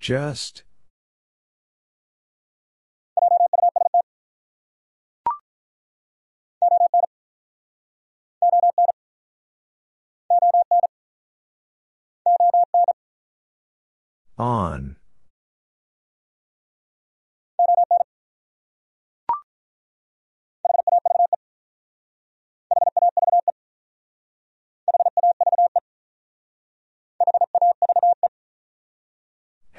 [0.00, 0.62] Just.
[14.38, 14.97] On.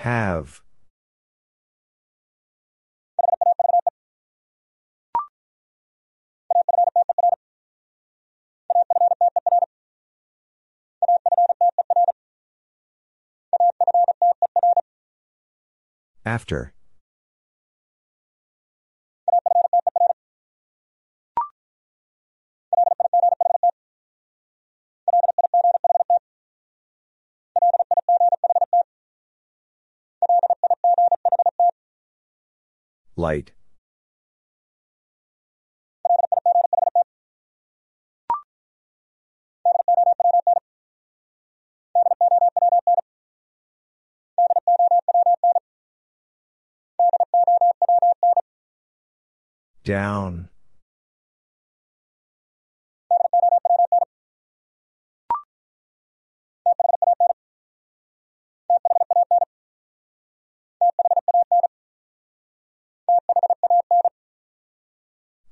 [0.09, 0.63] Have.
[16.25, 16.73] After.
[33.20, 33.52] Light.
[49.84, 50.47] Down.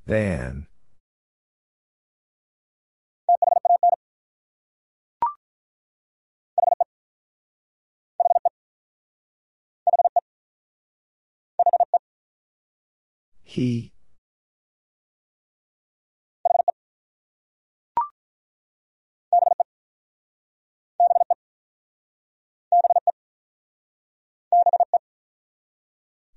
[0.08, 0.68] Than.
[13.44, 13.92] He.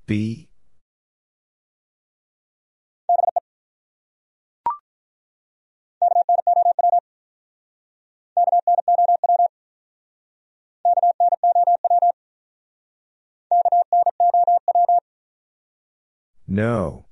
[0.07, 0.50] Be.
[16.47, 17.07] No.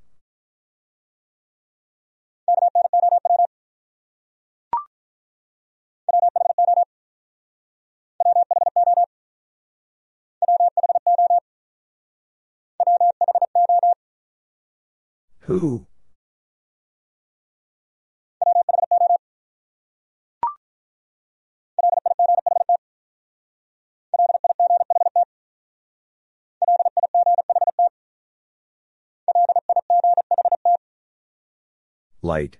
[15.41, 15.87] Who?
[32.28, 32.59] Light.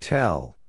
[0.00, 0.59] Tell.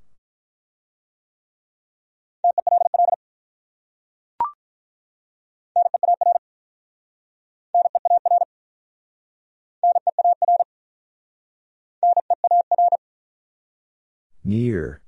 [14.44, 15.02] Near.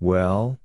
[0.00, 0.58] Well?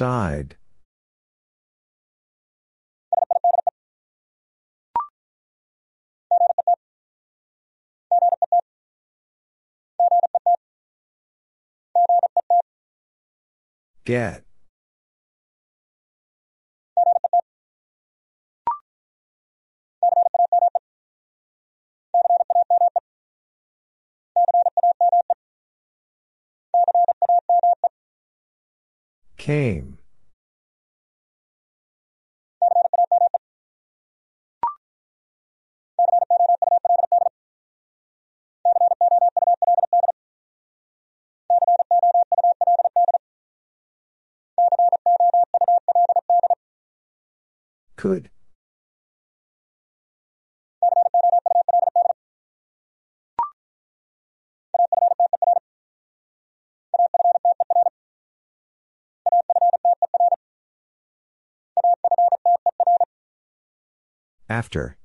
[0.00, 0.56] Side.
[14.06, 14.42] Get.
[29.36, 29.99] Came.
[48.00, 48.30] Could.
[64.48, 64.99] After.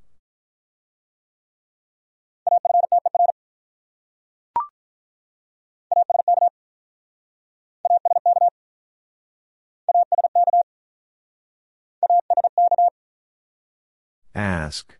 [14.35, 14.97] Ask.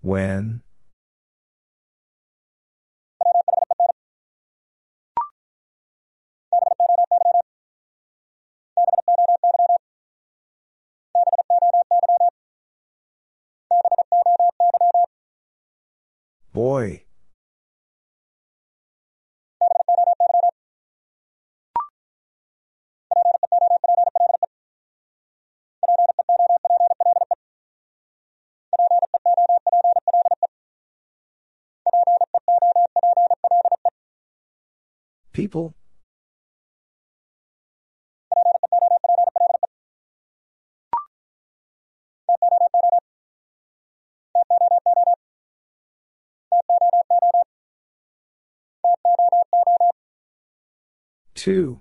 [0.00, 0.62] When?
[16.52, 17.04] Boy.
[35.32, 35.74] People?
[51.34, 51.80] Two.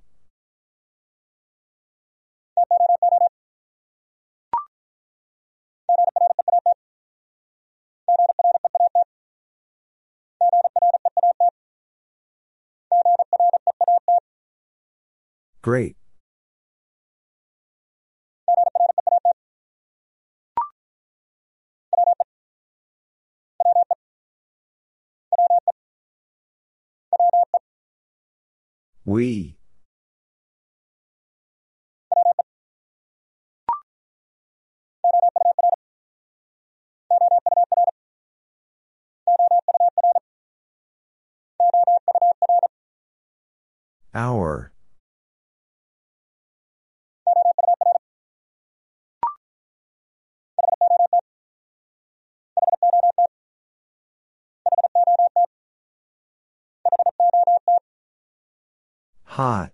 [15.62, 15.98] Great.
[29.08, 29.56] We.
[44.14, 44.74] Hour.
[59.38, 59.72] Hot.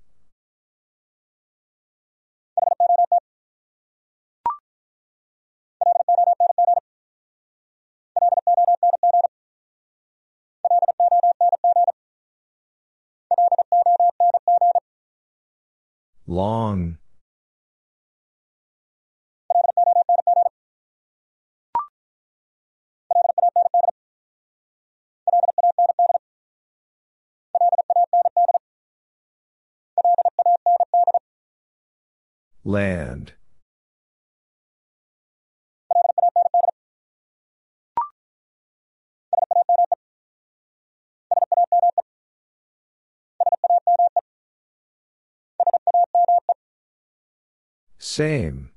[16.28, 16.98] Long.
[32.66, 33.34] Land.
[47.98, 48.73] Same.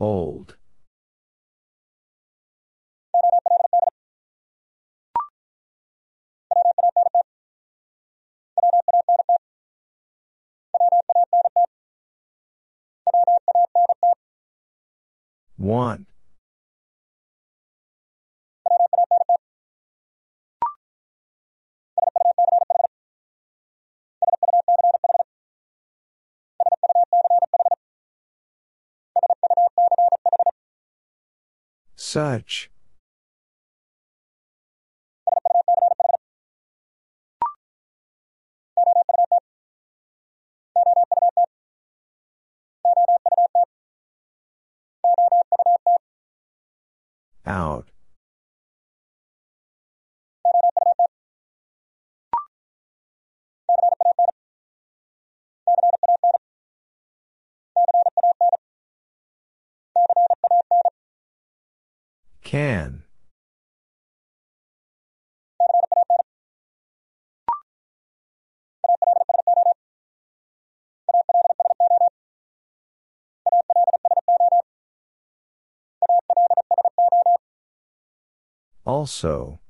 [0.00, 0.56] Old.
[15.56, 16.06] One.
[32.10, 32.70] Such.
[47.44, 47.88] Out.
[62.48, 63.04] Can.
[78.86, 79.60] Also.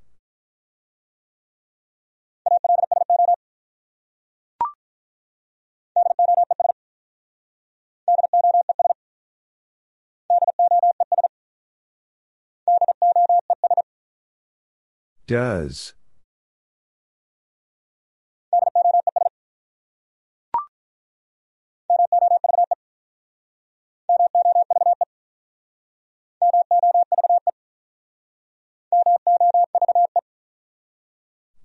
[15.28, 15.92] Does.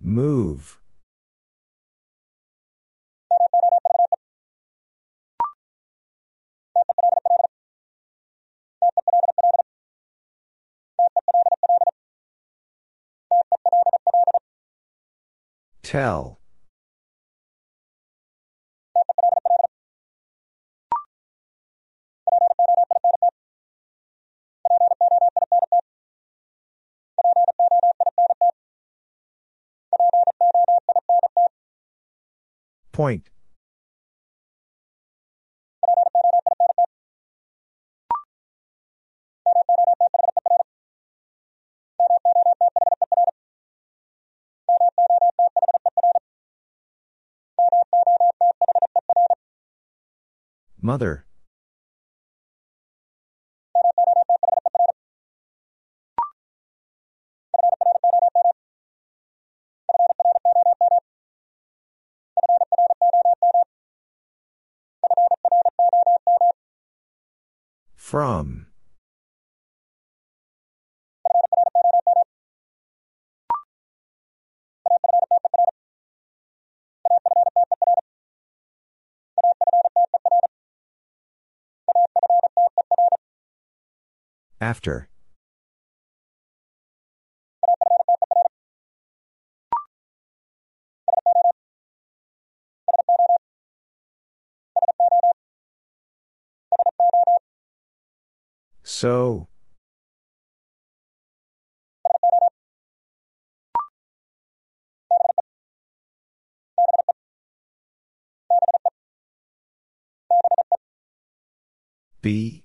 [0.02, 0.83] Move.
[15.94, 16.40] Tell.
[32.92, 33.33] Point.
[50.84, 51.26] Mother.
[67.96, 68.73] From.
[84.62, 85.10] After.
[98.84, 99.48] So.
[112.22, 112.63] Be.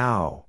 [0.00, 0.46] How?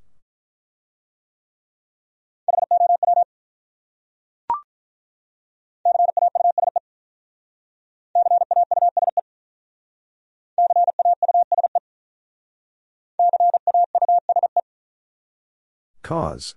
[16.01, 16.55] Cause.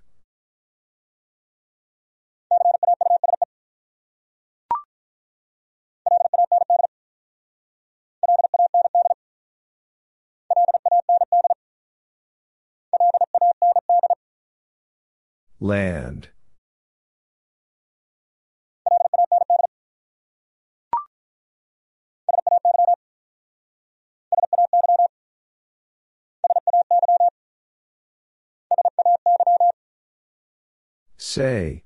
[15.65, 16.29] Land.
[31.17, 31.84] Say.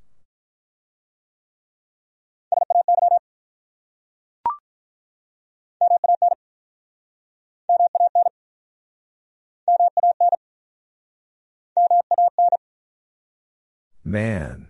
[14.10, 14.70] Man.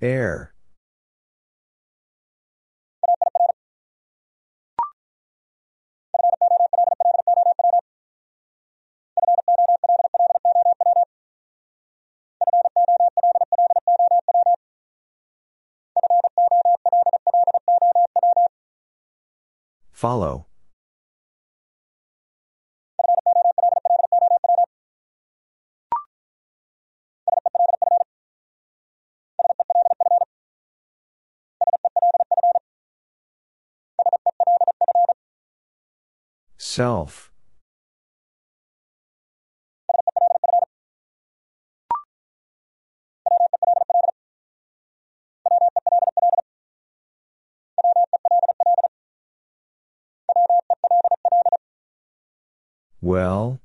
[0.00, 0.55] Air.
[19.96, 20.44] Follow.
[36.58, 37.30] Self.
[53.06, 53.60] Well?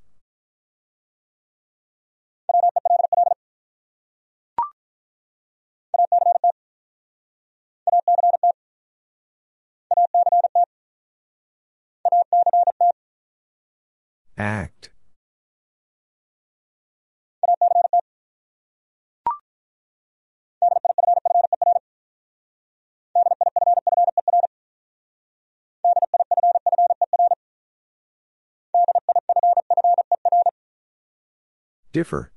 [14.38, 14.81] Act.
[31.94, 32.32] Differ.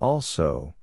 [0.00, 0.77] Also.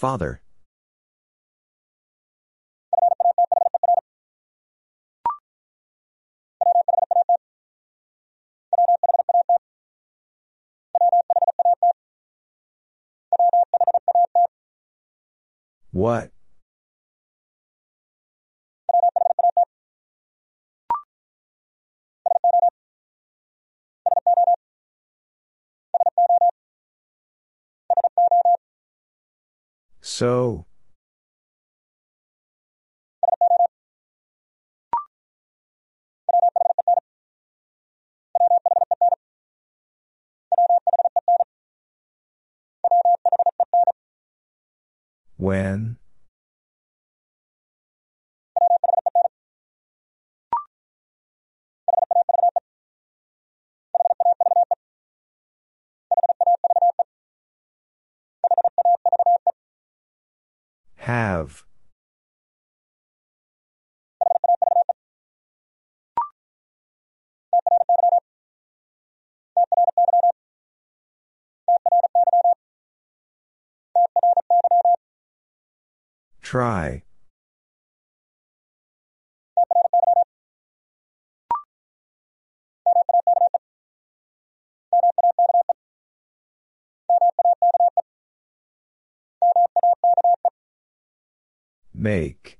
[0.00, 0.40] Father.
[15.92, 16.30] What?
[30.20, 30.66] So.
[45.38, 45.99] When?
[61.10, 61.64] Have.
[76.42, 77.02] Try.
[92.00, 92.58] Make.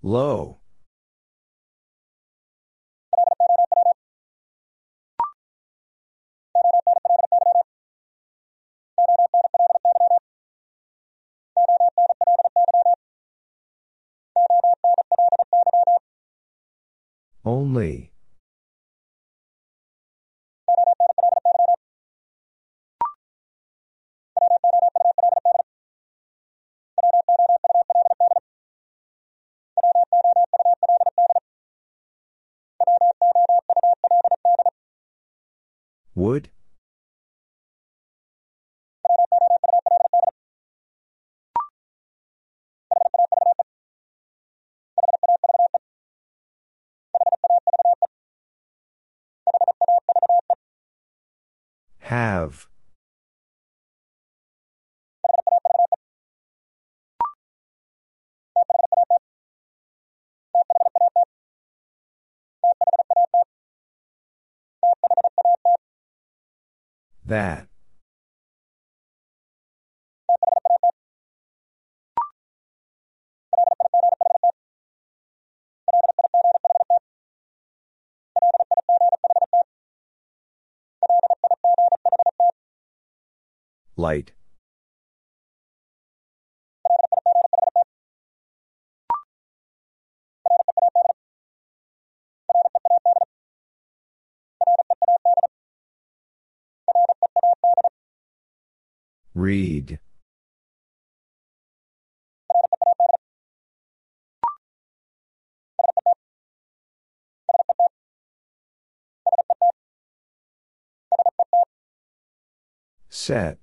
[0.00, 0.57] Low.
[17.48, 18.10] Only.
[36.14, 36.50] Would?
[52.08, 52.66] Have.
[67.26, 67.67] That.
[83.98, 84.30] Light.
[99.34, 99.98] Read.
[113.10, 113.58] Set.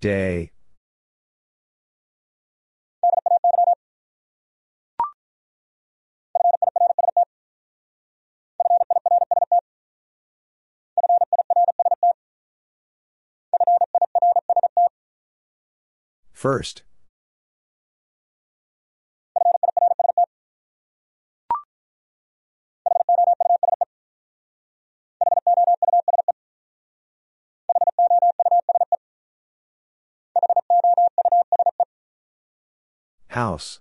[0.00, 0.52] Day.
[16.32, 16.82] First.
[33.38, 33.78] House.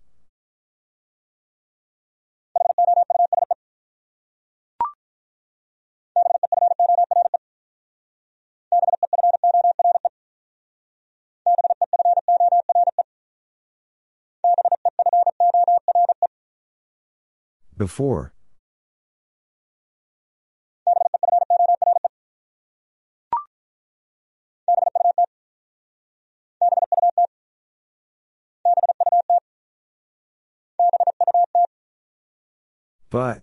[17.75, 18.36] Before.
[33.17, 33.41] But.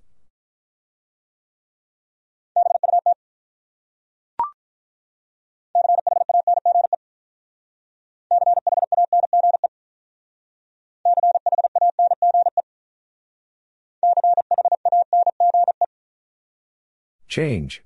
[17.27, 17.84] Change.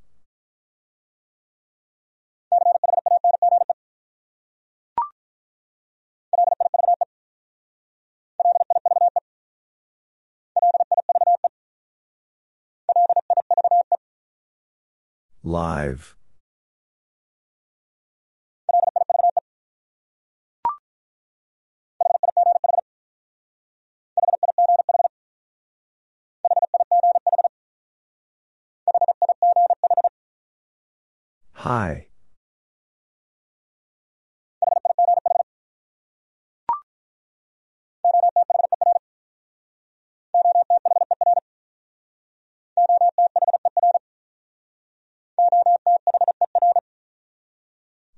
[15.49, 16.15] Live.
[31.53, 32.08] Hi.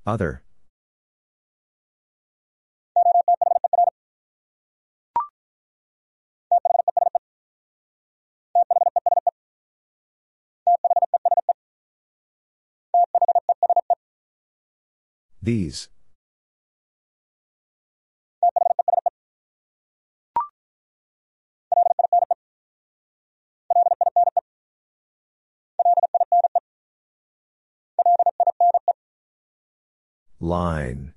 [0.05, 0.41] Other.
[15.41, 15.89] These.
[30.41, 31.13] Line.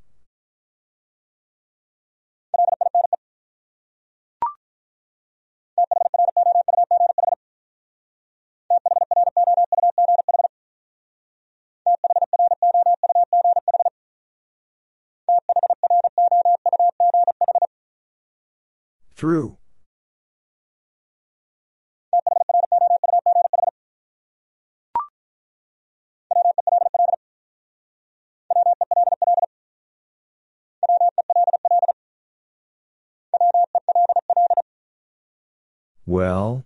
[19.17, 19.57] Through.
[36.07, 36.65] Well?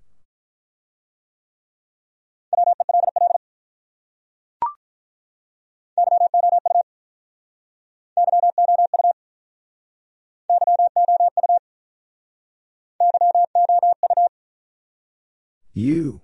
[15.72, 16.20] You.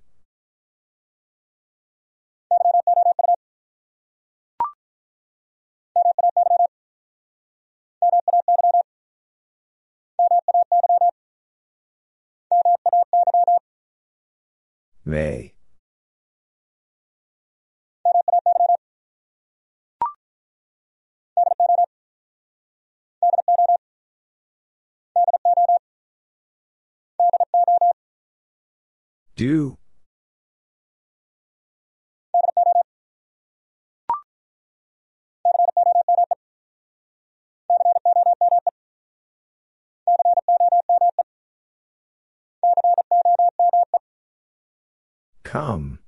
[15.05, 15.55] May.
[29.37, 29.79] Do.
[45.55, 46.01] Come.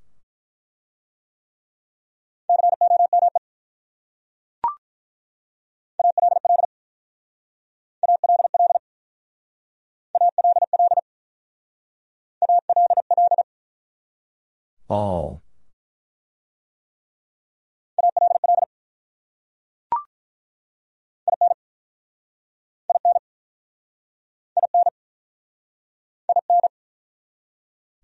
[14.89, 15.41] All.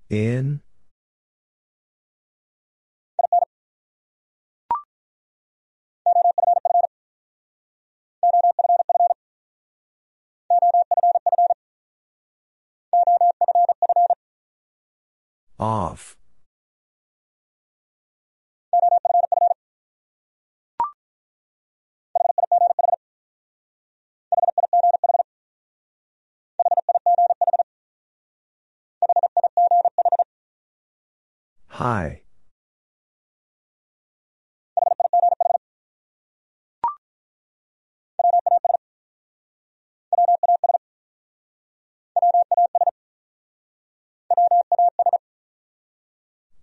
[0.10, 0.62] In?
[15.64, 16.18] Off.
[31.68, 32.23] Hi.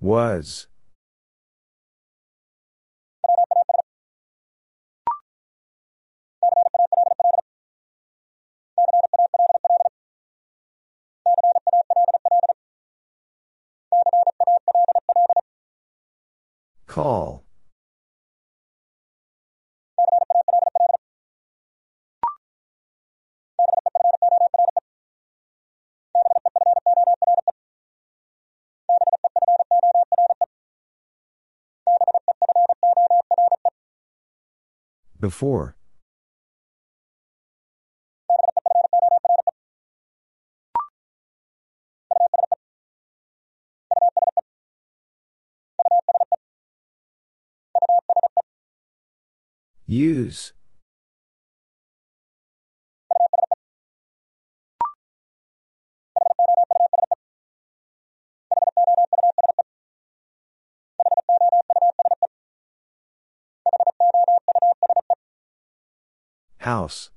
[0.00, 0.66] Was.
[16.86, 17.44] Call.
[35.20, 35.76] Before.
[49.86, 50.54] Use.
[66.60, 67.08] House.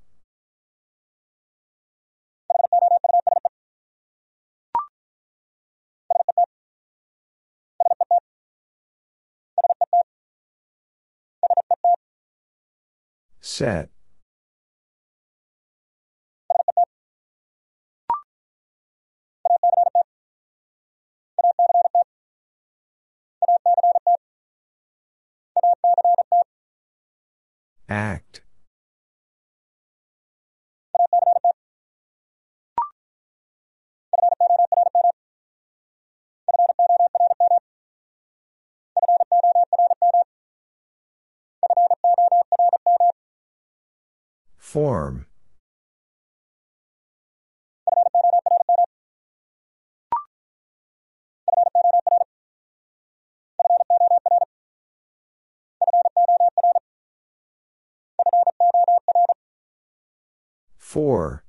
[13.41, 13.89] Set.
[27.89, 28.32] Act.
[44.73, 45.27] Form.
[60.79, 61.43] Four.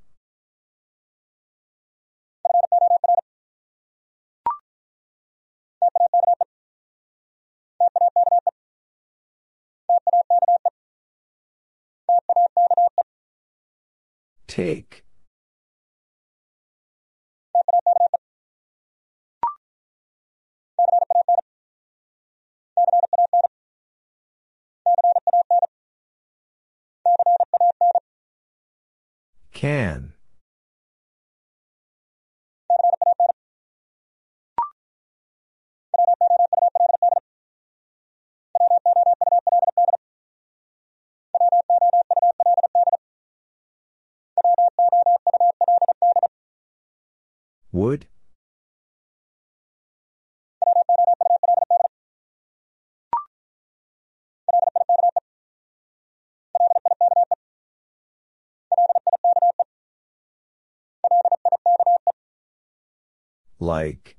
[14.54, 15.02] Take.
[29.52, 30.13] Can.
[47.74, 48.06] Would?
[63.58, 64.16] Like.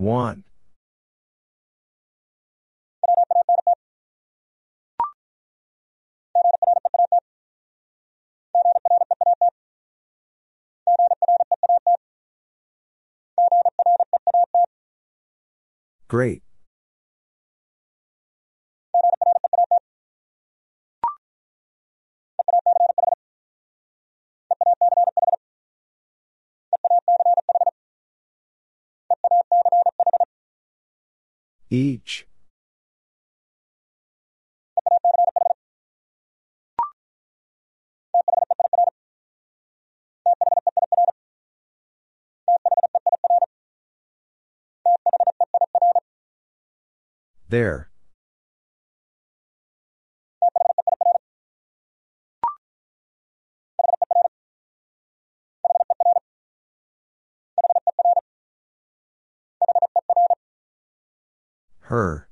[0.00, 0.44] Want.
[16.08, 16.42] Great.
[31.70, 32.26] Each.
[47.48, 47.89] There.
[61.90, 62.28] Her.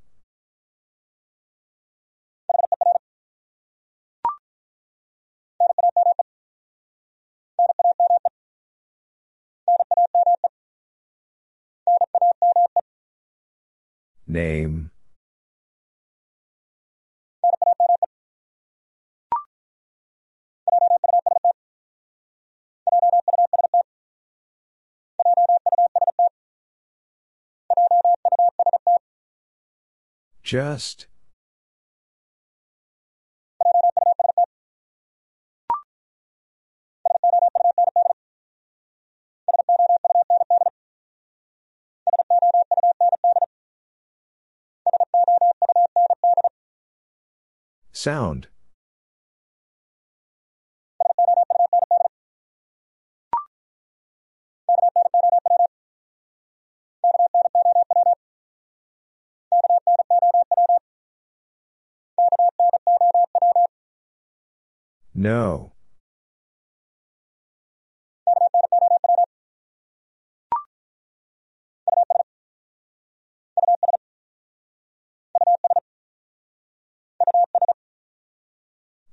[14.28, 14.92] Name.
[30.48, 31.06] Just.
[47.92, 48.48] Sound.
[65.14, 65.72] No.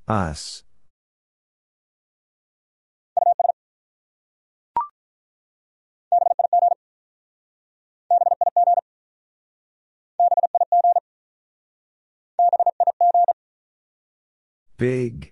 [0.08, 0.64] Us.
[14.78, 15.32] Big.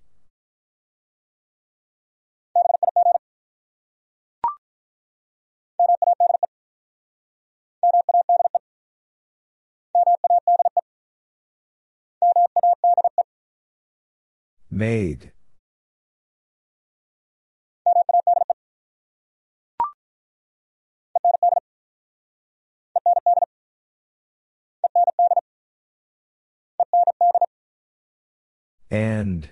[14.71, 15.32] Made.
[28.93, 29.49] And.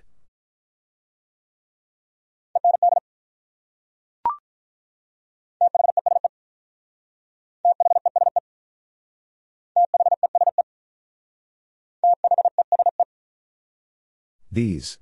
[14.51, 14.99] These.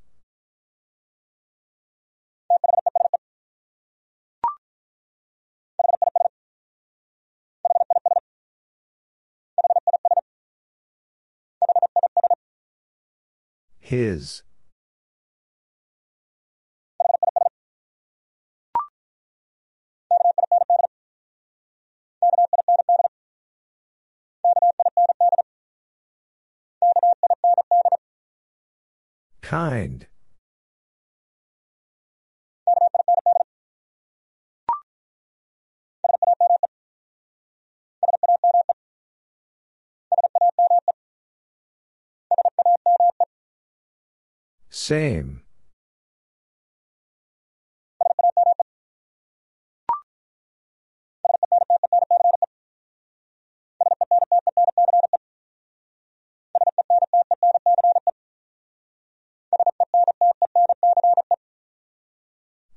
[13.89, 14.43] His.
[29.41, 30.08] Kind.
[44.89, 45.43] Same.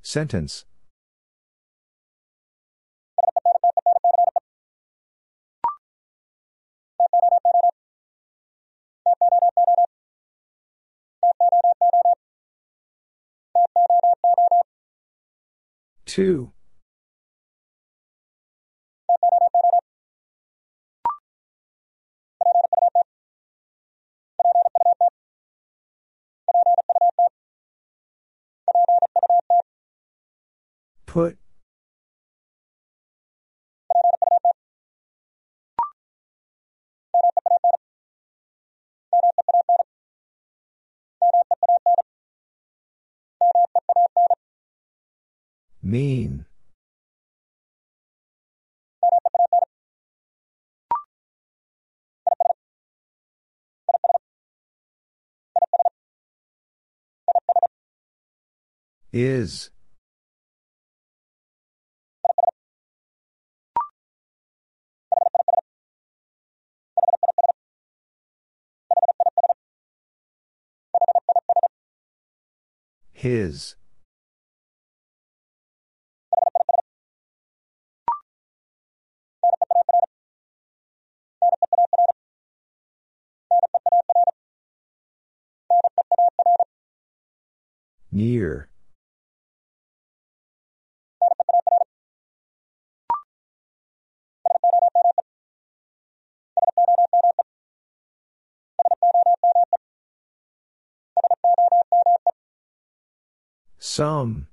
[0.03, 0.66] Sentence.
[16.07, 16.53] Two.
[31.07, 31.41] Put.
[45.83, 46.47] Mean.
[59.12, 59.70] Is.
[73.12, 73.76] His.
[88.14, 88.68] Near.
[103.78, 104.46] Some.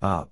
[0.00, 0.30] Up.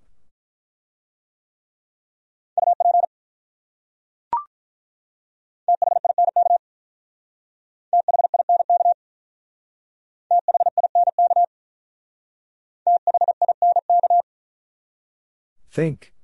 [15.71, 16.16] Think.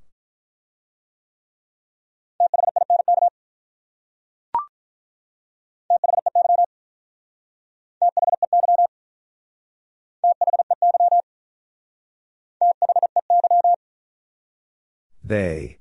[15.25, 15.79] They.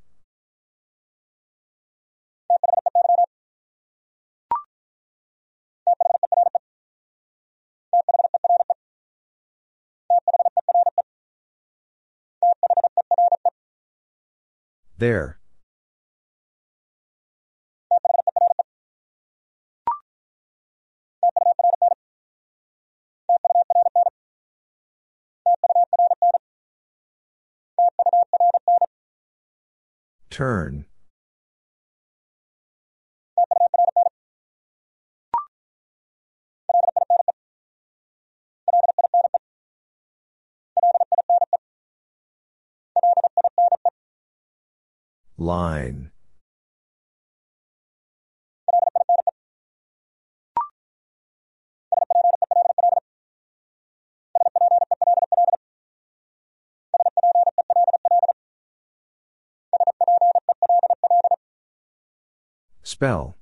[14.98, 15.41] There.
[30.32, 30.86] Turn.
[45.38, 46.11] Line.
[62.92, 63.38] Spell.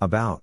[0.00, 0.42] About.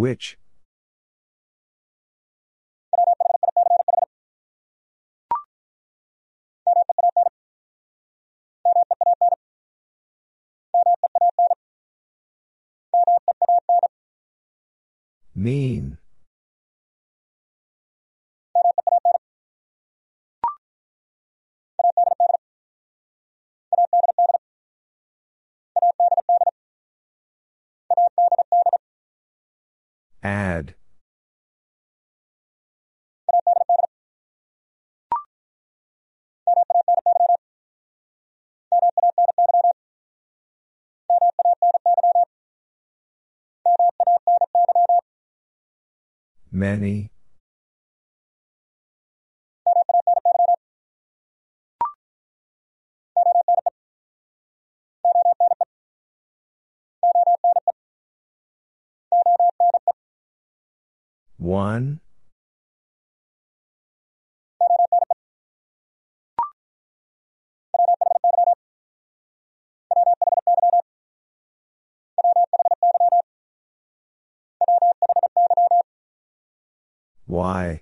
[0.00, 0.38] Which?
[15.34, 15.99] Mean.
[30.22, 30.74] Add.
[46.52, 47.10] Many.
[61.40, 62.00] One.
[77.26, 77.80] Why?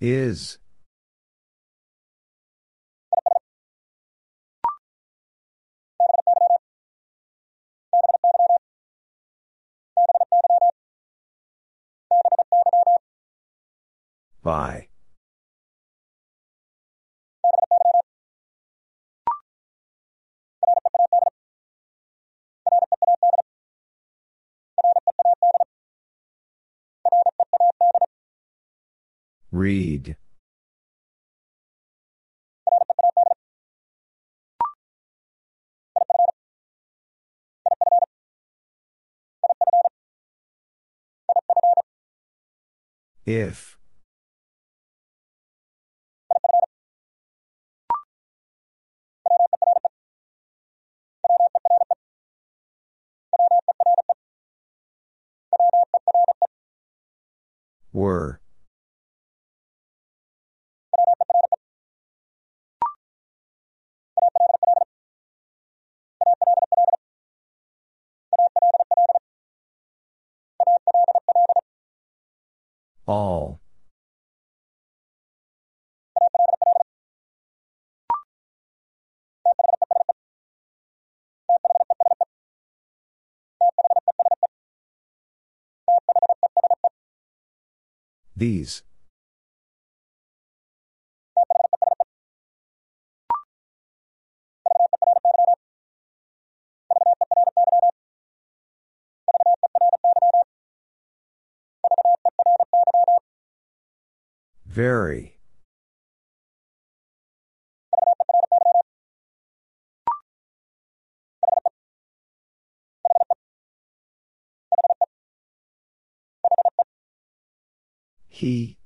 [0.00, 0.58] Is.
[14.44, 14.88] By.
[29.50, 30.16] Read.
[43.24, 43.78] If.
[57.94, 58.40] Were.
[73.06, 73.63] All.
[88.36, 88.82] These.
[104.66, 105.33] Very.
[118.44, 118.76] He.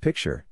[0.00, 0.46] Picture.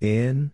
[0.00, 0.52] In.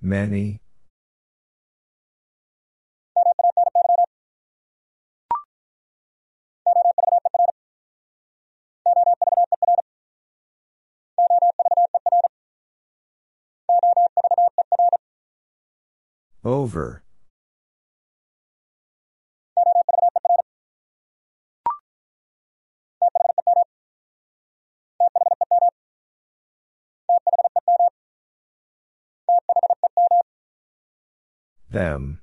[0.00, 0.60] Many.
[16.42, 17.02] Over.
[31.70, 32.19] Them.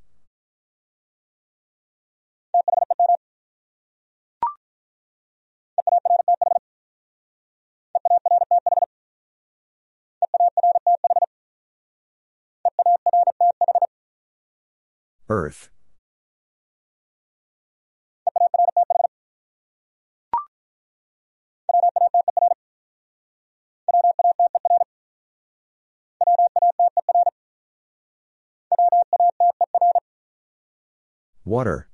[15.30, 15.70] Earth.
[31.44, 31.88] Water.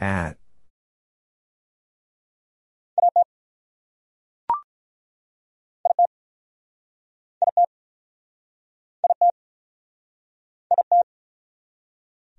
[0.00, 0.43] At.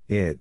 [0.07, 0.39] It.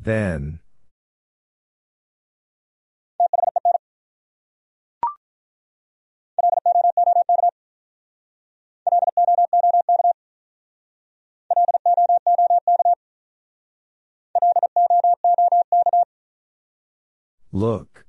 [0.00, 0.60] Then.
[17.52, 18.04] Look.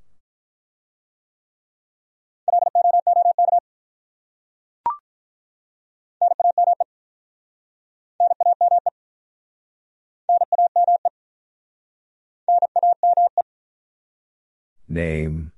[14.89, 15.51] Name.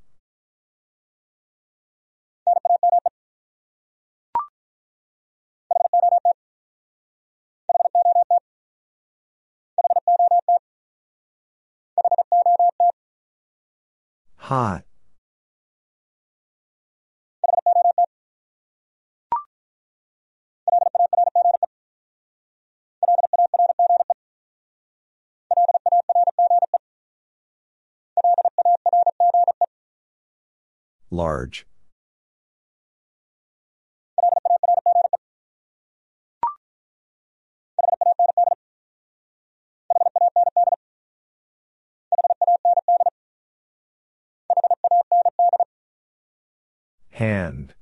[14.52, 14.84] Hot.
[31.10, 31.66] Large.
[47.22, 47.76] Hand.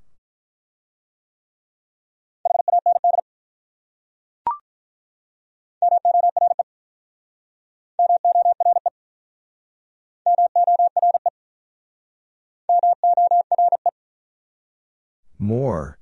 [15.37, 15.98] More.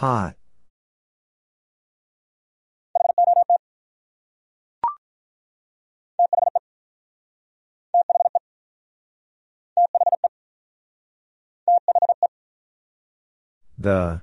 [0.00, 0.34] Hot.
[13.76, 14.22] The.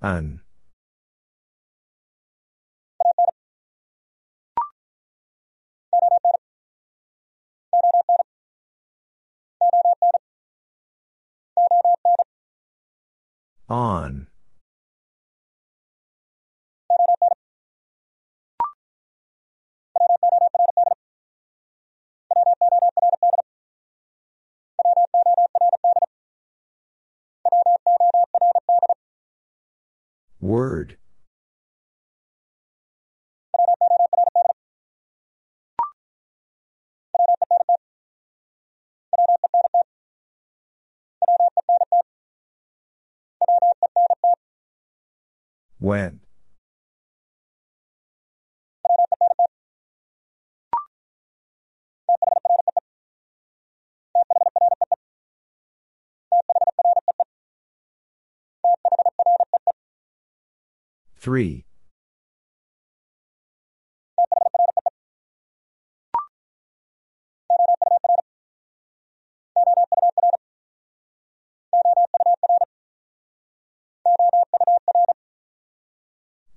[0.00, 0.43] An.
[13.68, 14.26] On.
[30.40, 30.98] Word.
[45.84, 46.20] When.
[61.18, 61.66] Three.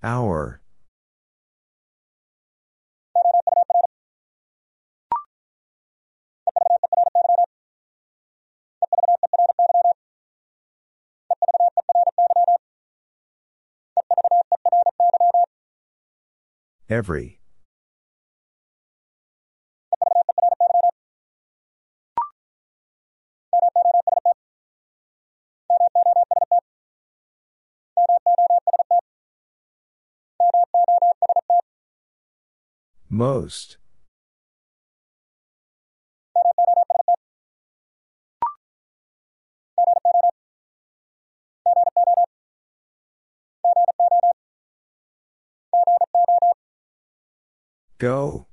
[0.04, 0.62] Hour.
[16.90, 17.40] Every.
[33.10, 33.78] Most.
[47.98, 48.47] Go.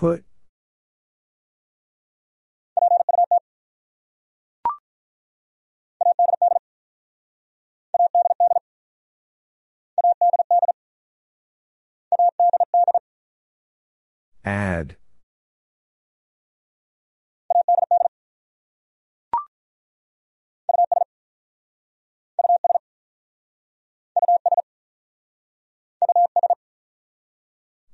[0.00, 0.24] Put.
[14.42, 14.96] Add.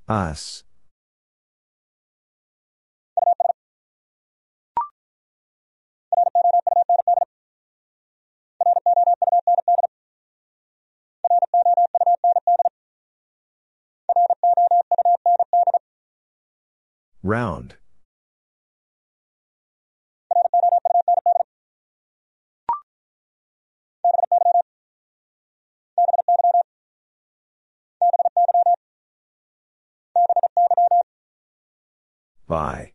[0.06, 0.62] Us.
[17.22, 17.76] Round.
[32.46, 32.92] By.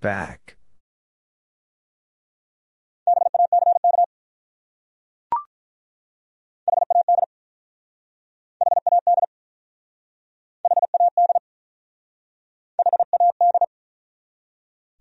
[0.00, 0.56] Back.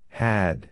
[0.10, 0.72] Had.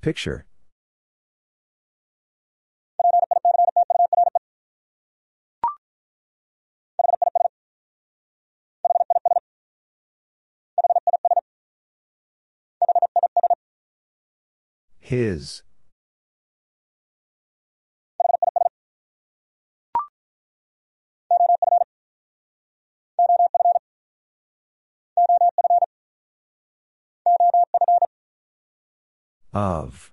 [0.00, 0.46] Picture.
[14.98, 15.62] His.
[29.52, 30.12] Of.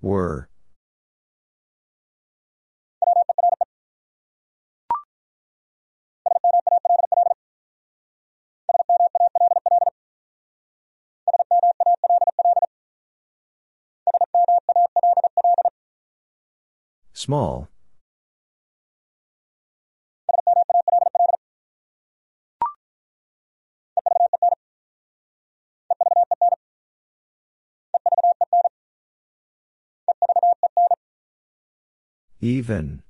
[0.00, 0.48] Were.
[17.24, 17.68] Small.
[32.42, 33.03] Even.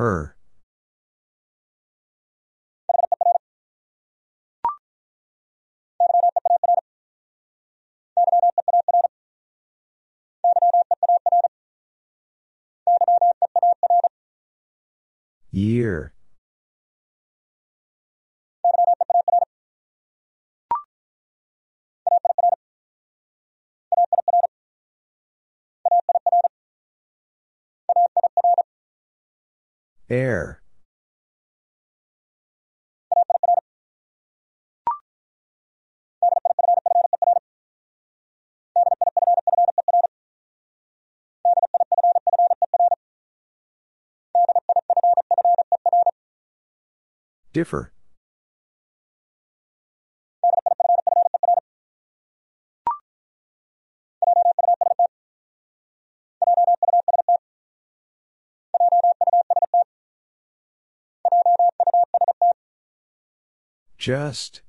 [0.00, 0.34] Her.
[15.50, 16.14] Year.
[30.10, 30.60] Air.
[47.52, 47.92] Differ.
[64.00, 64.62] Just.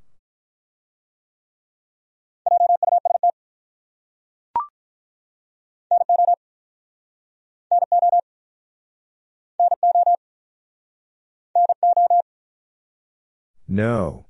[13.70, 14.26] No.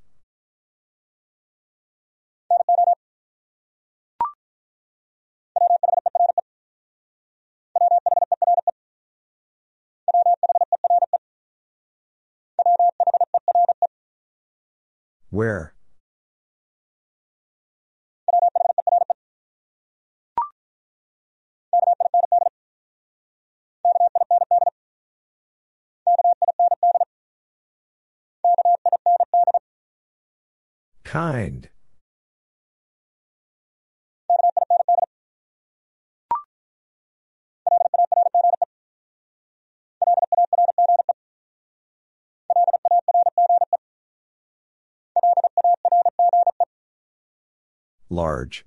[15.32, 15.73] Where?
[31.05, 31.70] Kind.
[48.12, 48.66] Large.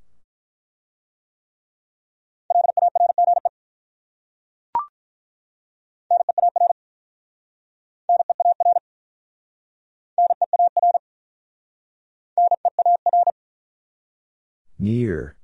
[14.78, 15.36] Near.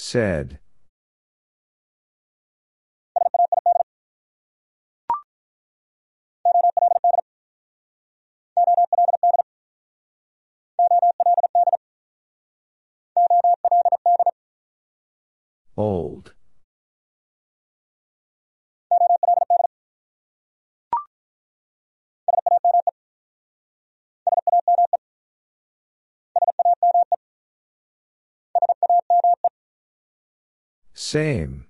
[0.00, 0.60] Said.
[15.76, 16.32] Old.
[31.08, 31.64] Same.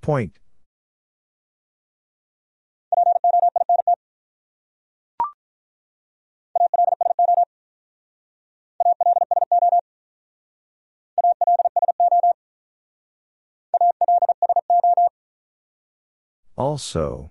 [0.00, 0.38] Point.
[16.56, 17.30] Also.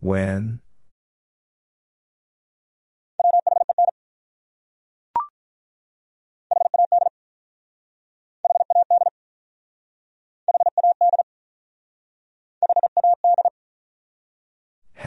[0.00, 0.60] When?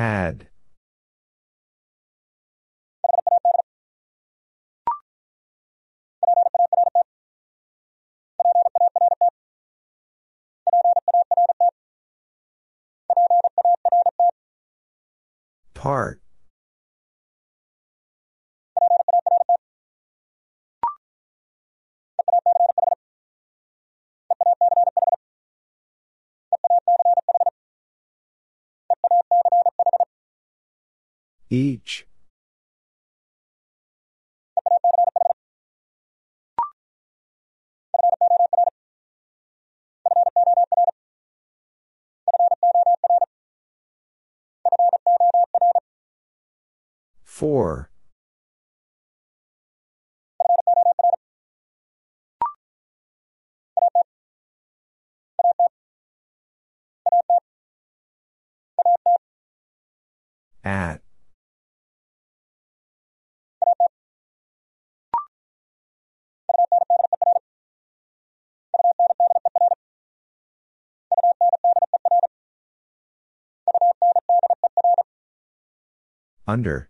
[0.03, 0.49] Had.
[15.73, 16.22] Part.
[31.53, 32.07] Each.
[47.23, 47.91] Four.
[60.63, 61.03] At.
[76.45, 76.89] Under.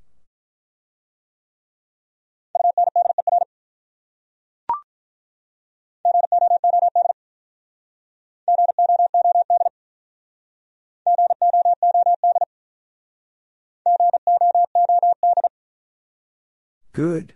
[16.94, 17.34] Good.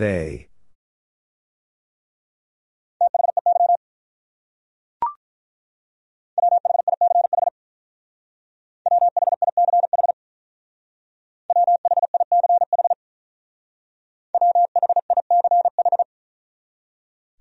[0.00, 0.48] They.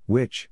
[0.06, 0.50] Which?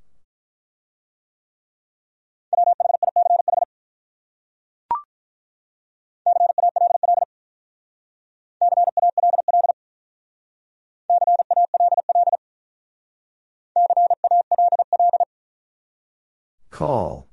[16.78, 17.28] Call.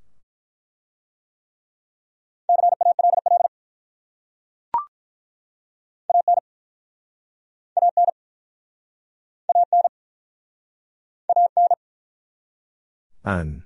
[13.22, 13.64] An.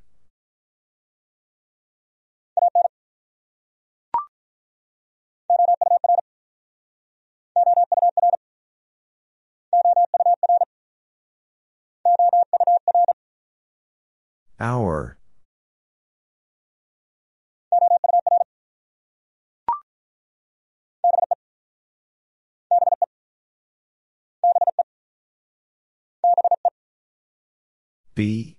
[14.58, 15.17] Hour.
[28.18, 28.56] B.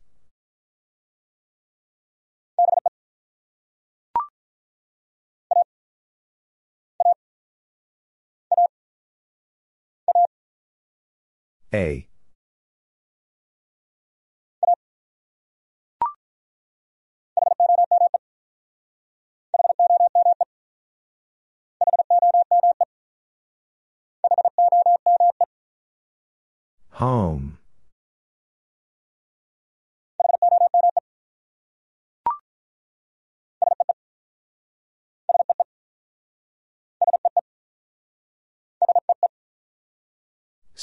[11.74, 12.07] A.
[26.91, 27.59] Home.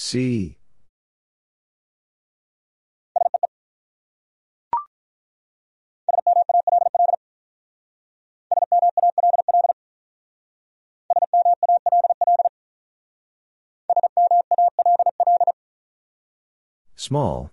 [0.06, 0.56] See.
[16.94, 17.50] Small.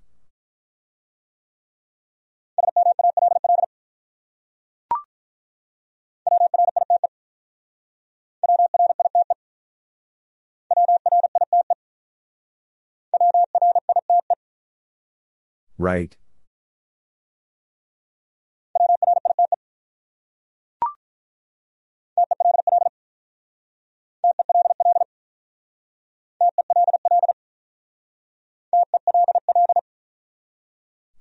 [15.78, 16.16] Right.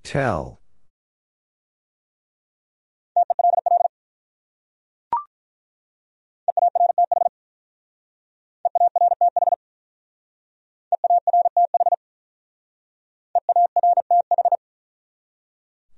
[0.02, 0.61] Tell.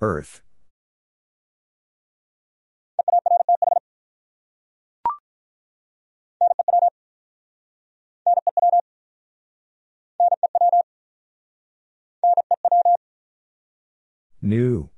[0.05, 0.42] Earth.
[14.42, 14.90] New.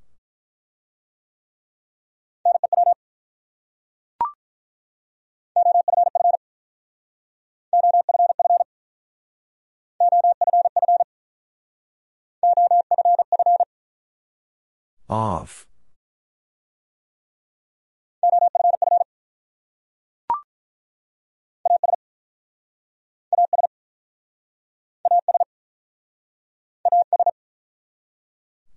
[15.08, 15.66] Off.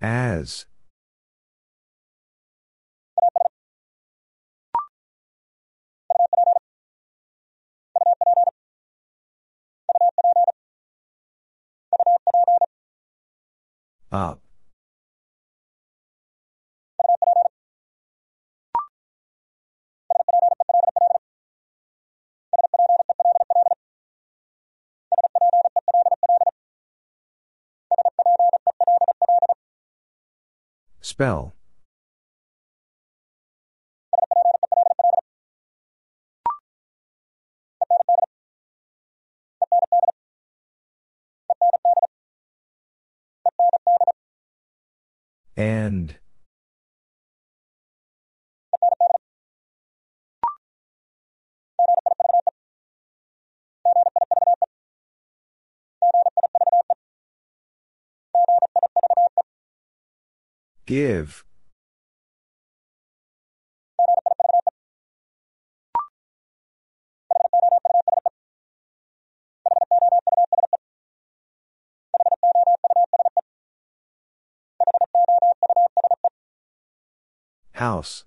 [0.02, 0.66] As.
[14.12, 14.49] Up.
[31.20, 31.54] Spell.
[45.58, 46.19] And.
[60.90, 61.46] Give.
[77.74, 78.26] House.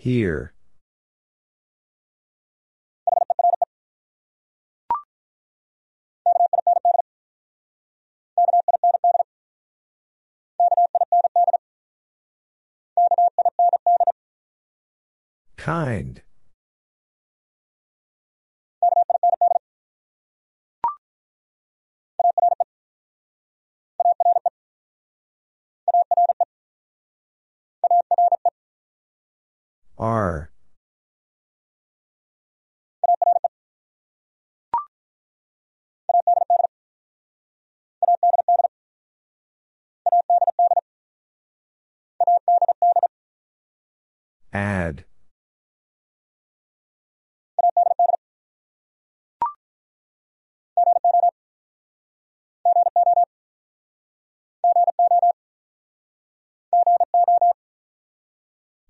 [0.00, 0.54] Here.
[15.58, 16.22] Kind.
[30.00, 30.50] Are.
[44.54, 45.04] Add.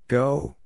[0.07, 0.57] Go.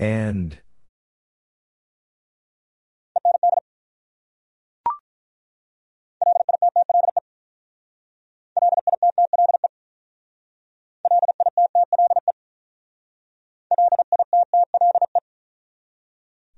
[0.00, 0.56] And.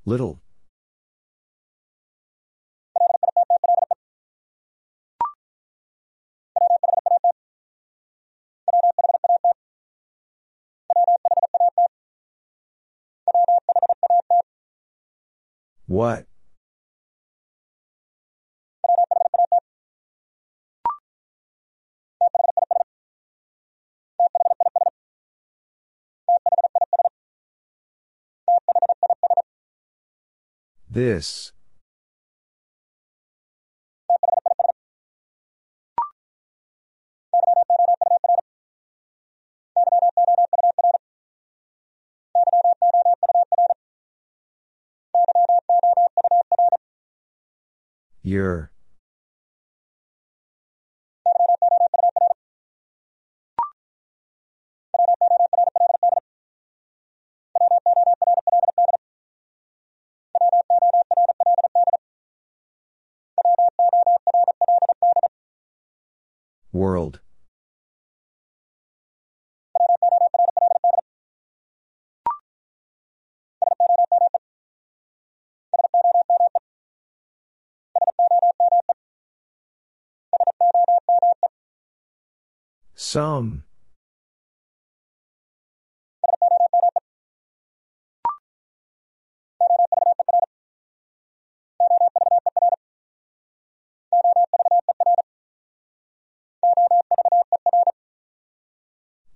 [0.04, 0.40] Little.
[15.92, 16.24] What?
[30.88, 31.52] This.
[48.22, 48.70] Your.
[66.72, 67.20] World.
[83.02, 83.64] Some.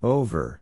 [0.00, 0.60] Over.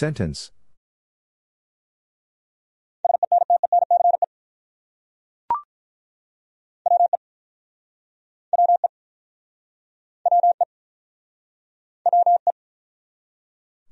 [0.00, 0.50] Sentence.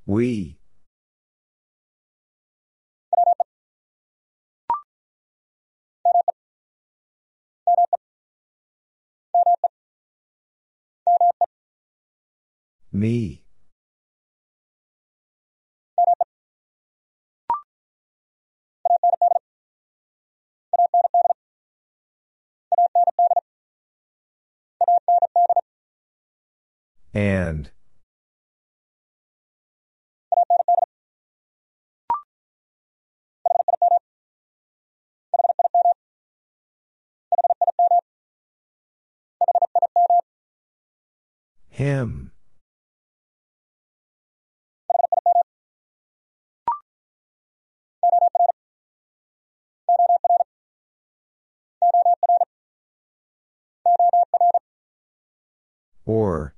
[0.06, 0.56] We.
[12.90, 13.44] Me.
[27.18, 27.72] And.
[41.70, 42.30] Him.
[56.06, 56.54] Or.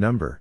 [0.00, 0.40] Number.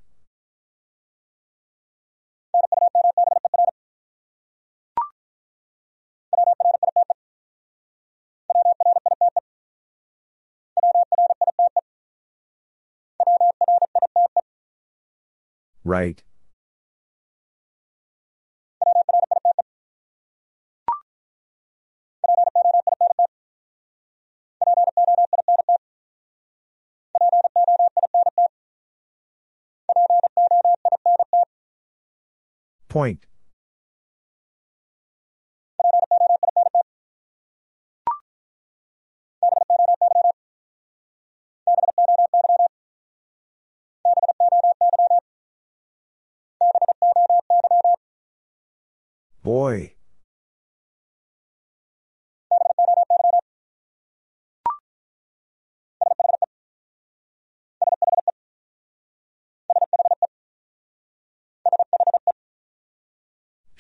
[15.83, 16.23] Right.
[32.89, 33.19] Point.
[49.43, 49.93] Boy.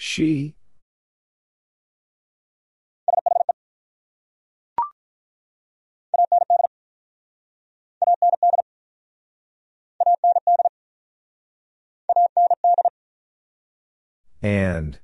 [0.01, 0.55] She.
[14.41, 14.99] And.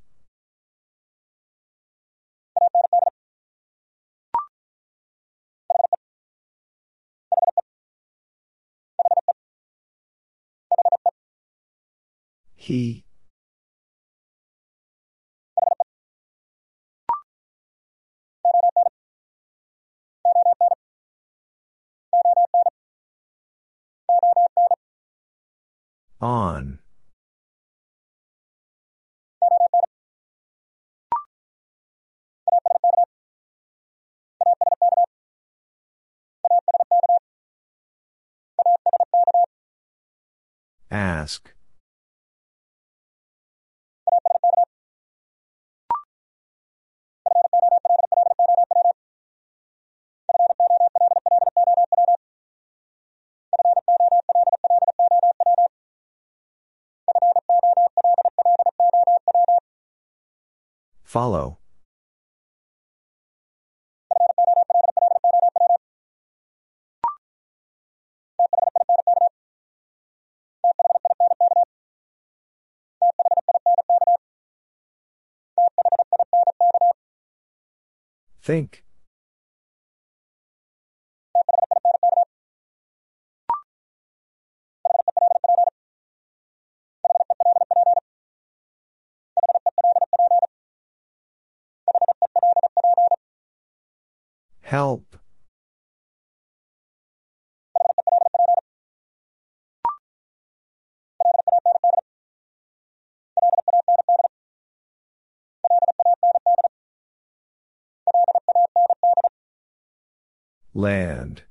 [12.56, 13.05] He.
[26.22, 26.80] On.
[40.92, 41.55] Ask.
[61.06, 61.60] Follow.
[78.42, 78.85] Think.
[94.76, 95.16] Help.
[110.74, 111.45] Land.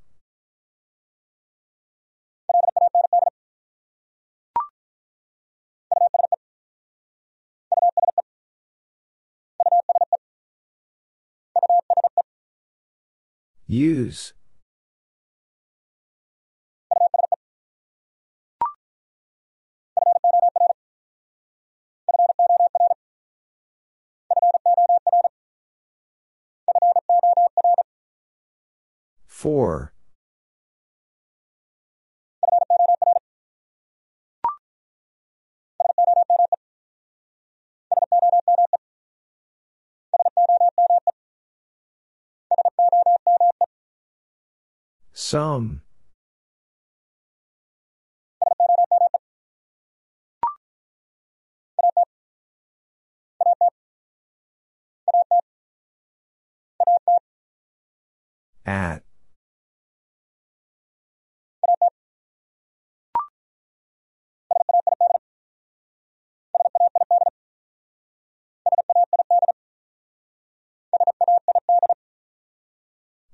[13.66, 14.34] Use.
[29.26, 29.93] Four
[45.14, 45.82] Some.
[58.66, 59.04] At.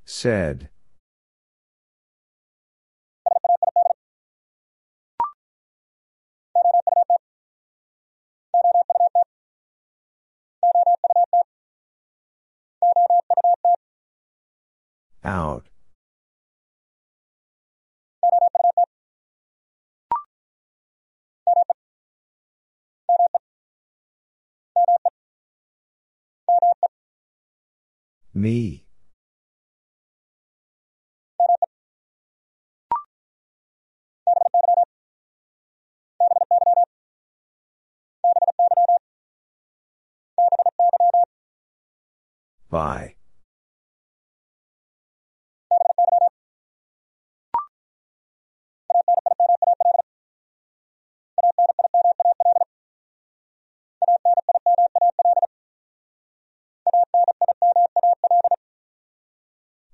[0.04, 0.68] Said.
[15.24, 15.66] Out.
[28.32, 28.86] Me.
[42.70, 43.16] By.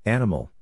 [0.06, 0.52] Animal.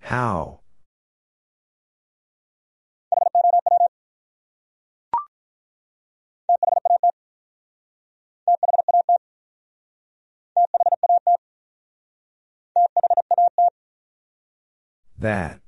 [0.00, 0.61] How?
[15.22, 15.60] That.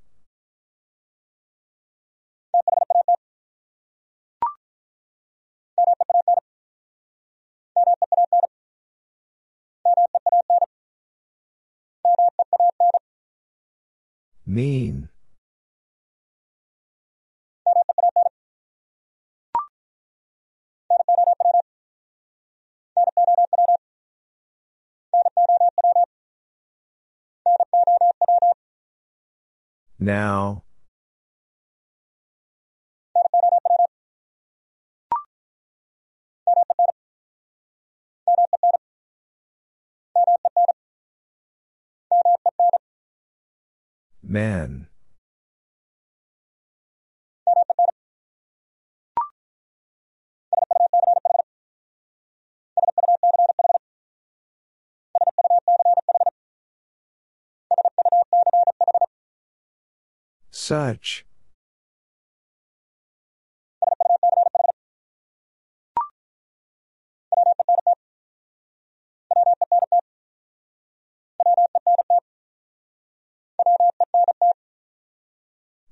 [14.44, 15.08] Mean.
[30.04, 30.64] Now.
[44.22, 44.88] Men.
[60.64, 61.26] Such.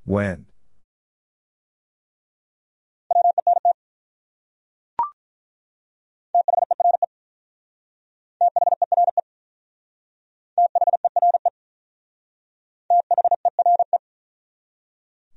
[0.06, 0.51] When.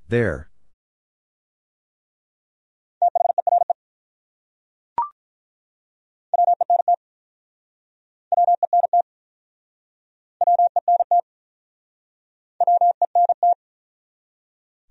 [0.08, 0.50] There.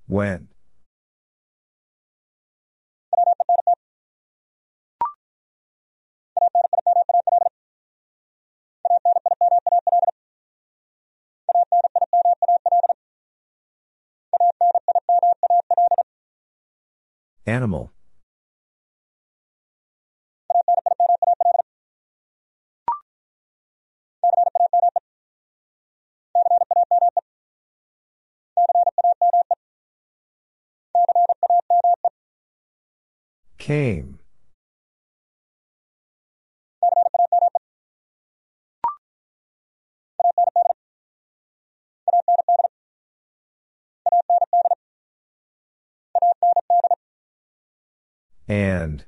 [0.07, 0.54] When.
[17.47, 17.93] Animal.
[33.59, 34.24] Came.
[48.47, 49.05] And.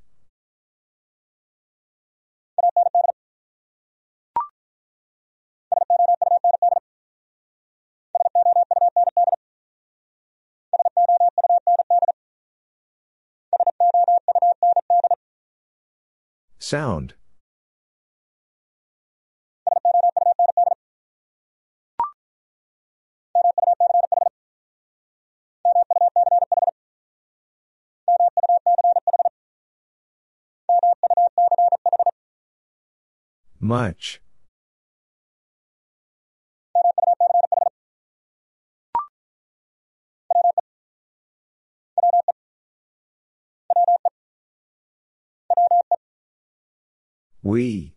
[16.59, 17.15] Sound.
[33.67, 34.21] Much.
[47.43, 47.96] We.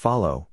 [0.00, 0.48] Follow.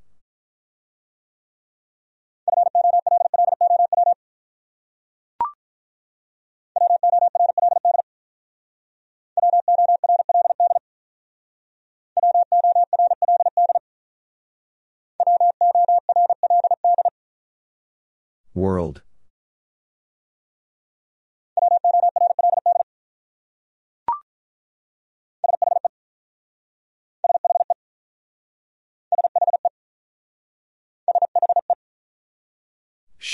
[18.53, 19.01] World.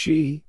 [0.03, 0.43] She.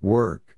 [0.00, 0.54] Work.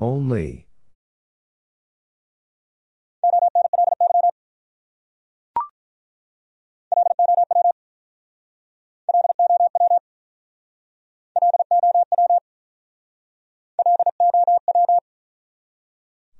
[0.00, 0.66] Only.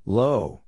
[0.06, 0.64] Low.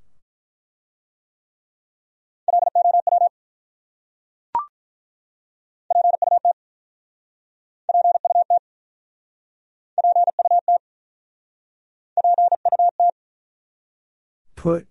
[14.67, 14.89] Put.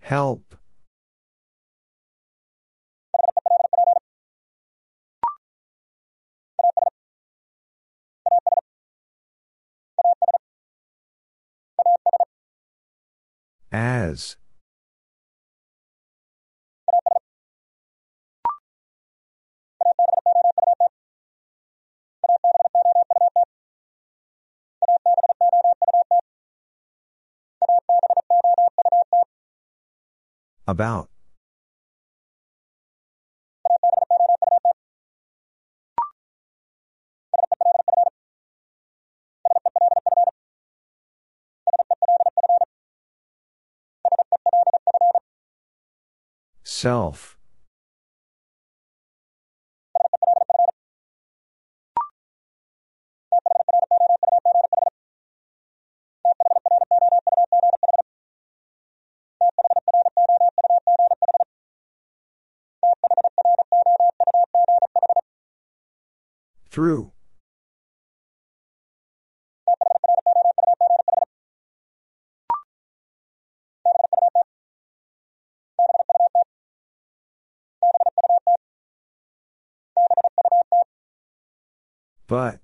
[0.00, 0.56] Help.
[13.72, 14.36] As.
[30.66, 31.08] About.
[46.76, 47.38] Self.
[66.68, 67.15] Through.
[82.28, 82.58] But.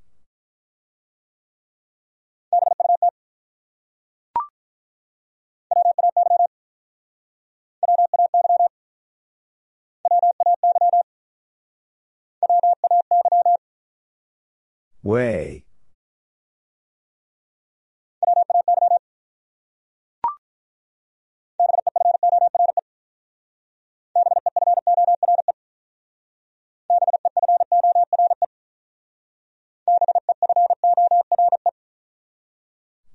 [15.05, 15.62] Way.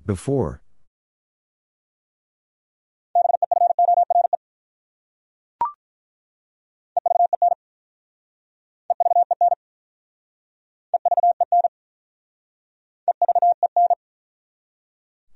[0.08, 0.62] Before.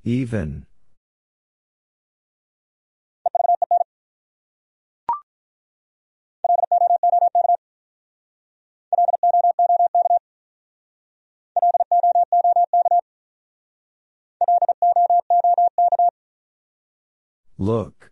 [0.05, 0.65] Even.
[17.61, 18.09] Look.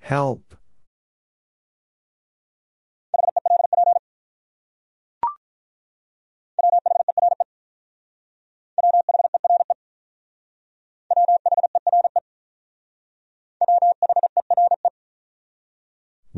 [0.00, 0.47] Help.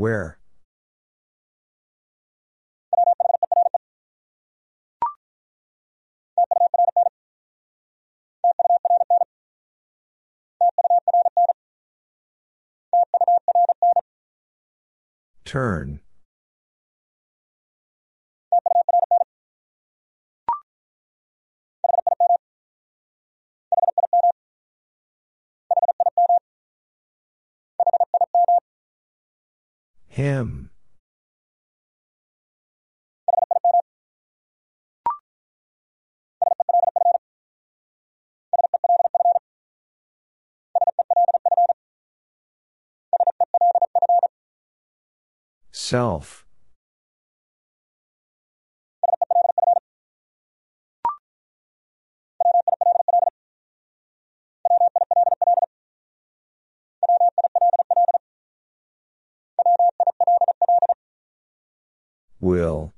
[0.01, 0.39] Where?
[15.45, 16.01] Turn.
[30.21, 30.69] Him.
[45.73, 46.50] Self.
[62.41, 62.95] Will.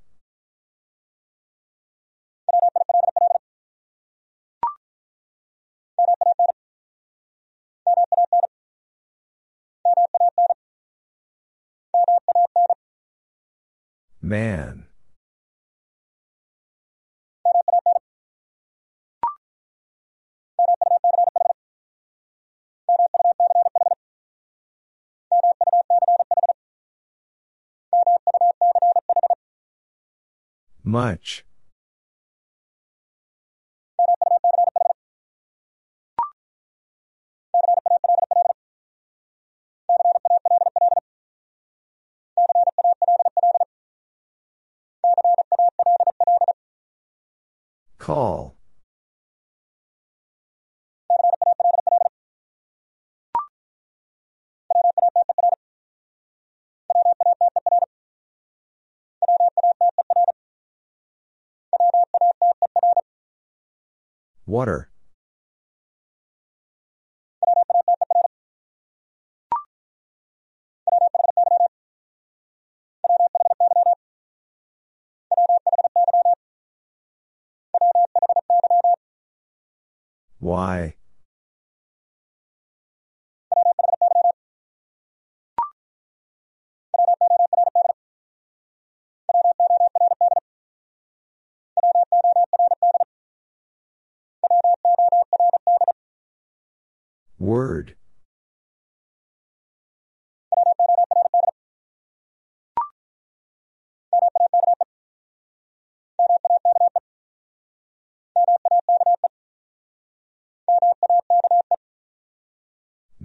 [14.21, 14.87] Man.
[30.85, 31.45] Much.
[47.99, 48.57] Call.
[64.53, 64.91] Water.
[80.39, 80.97] Why?
[97.43, 97.97] Word.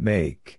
[0.08, 0.58] Make.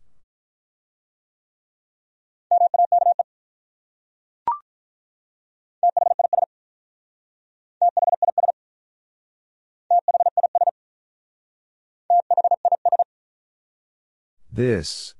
[14.52, 15.14] This.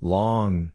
[0.00, 0.72] Long.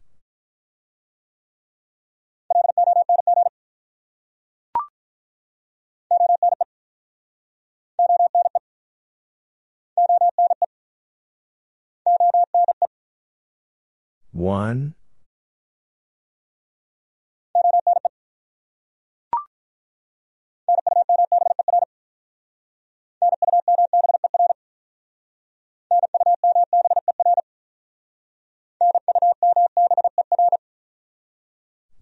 [14.32, 14.94] One.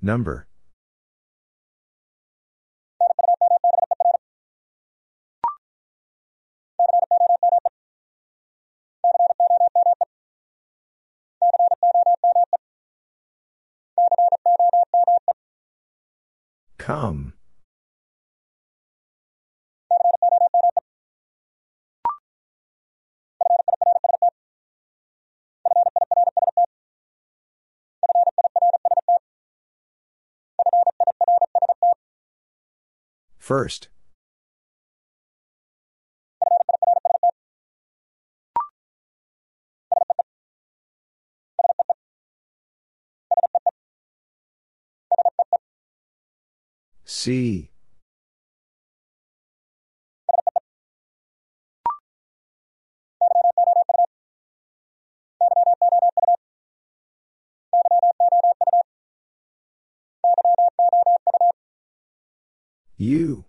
[0.02, 0.48] Number.
[16.78, 17.34] Come.
[33.42, 33.88] First.
[47.04, 47.71] See.
[63.02, 63.44] You.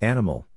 [0.00, 0.48] Animal.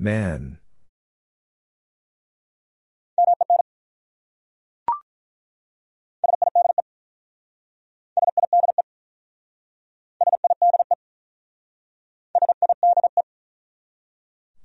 [0.00, 0.56] Man.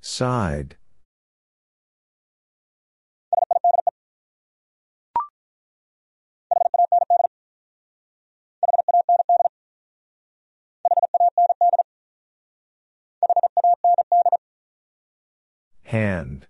[0.00, 0.76] Side.
[15.86, 16.48] Hand.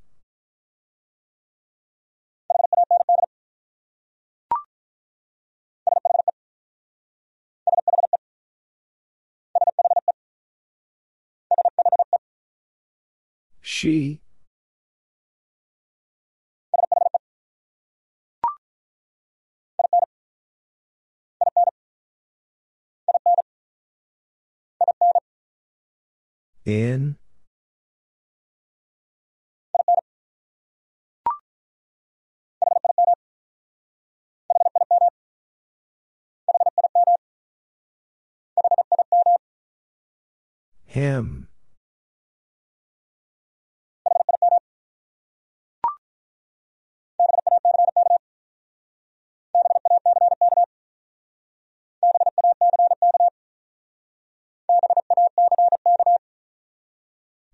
[13.61, 14.23] She.
[26.65, 27.17] In.
[40.97, 41.47] Him.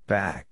[0.06, 0.51] Back.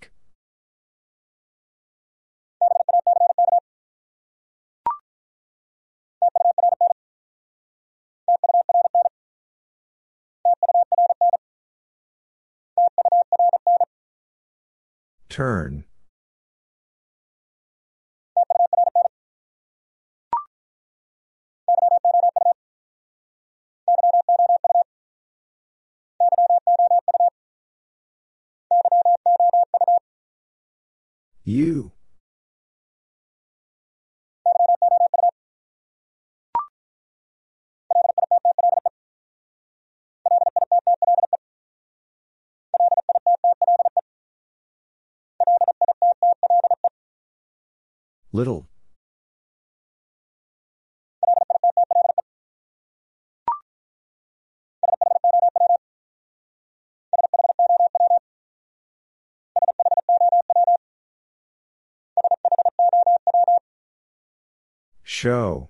[15.30, 15.84] Turn.
[31.44, 31.92] You.
[48.32, 48.68] Little.
[65.02, 65.69] Show.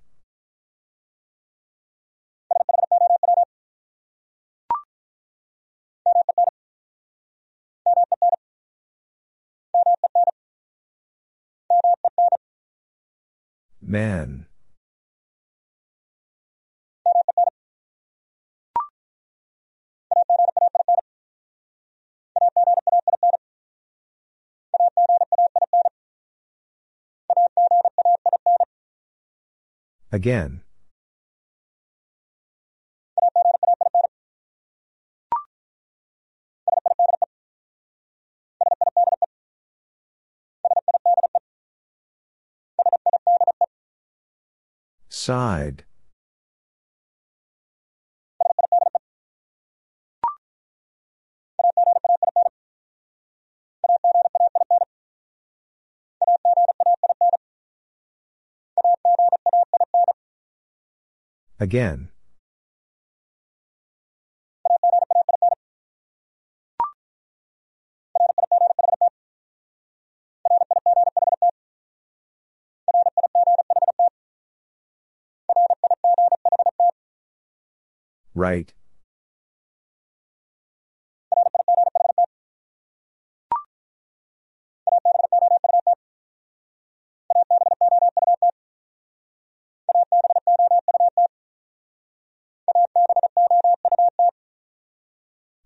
[13.90, 14.46] Man.
[30.12, 30.62] Again.
[45.20, 45.84] Side.
[61.58, 62.08] Again.
[78.40, 78.72] Right.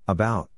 [0.08, 0.53] About.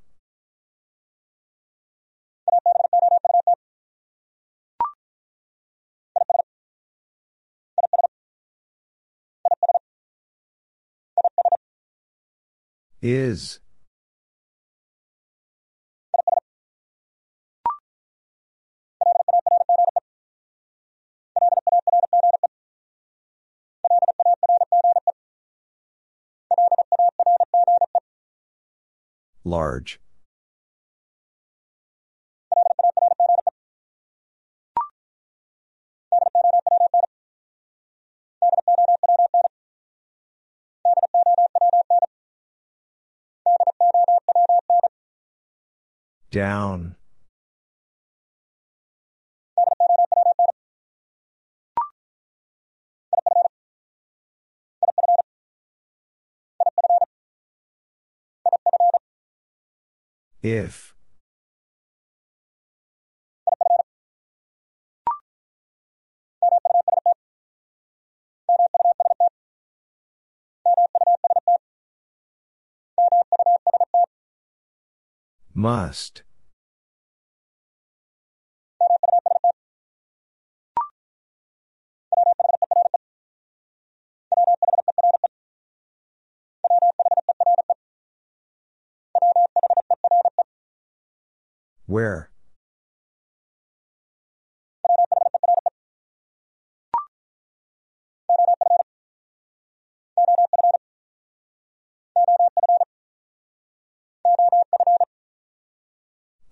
[13.07, 13.61] Is.
[29.45, 30.01] Large.
[46.31, 46.97] Down.
[60.43, 60.96] If.
[75.59, 76.23] Must.
[91.87, 92.31] Where?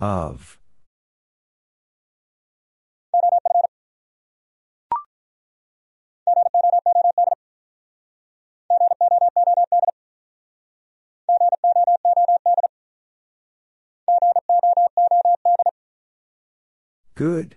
[0.05, 0.59] Of.
[17.14, 17.56] Good.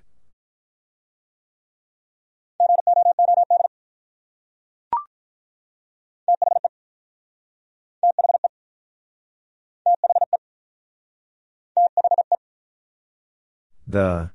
[13.97, 14.29] The.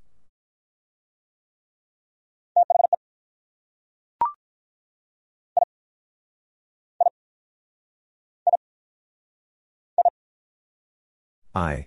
[11.54, 11.86] I.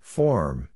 [0.00, 0.68] Form.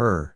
[0.00, 0.34] Her.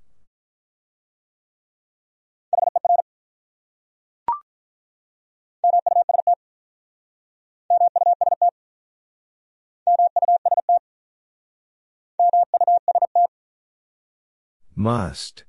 [14.76, 15.44] Must.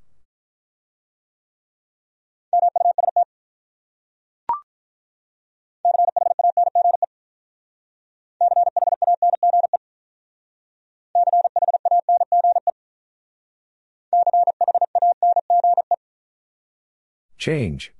[17.45, 17.93] Change.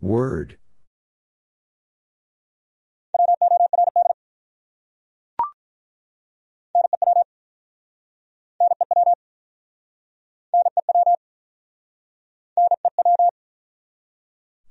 [0.00, 0.56] Word.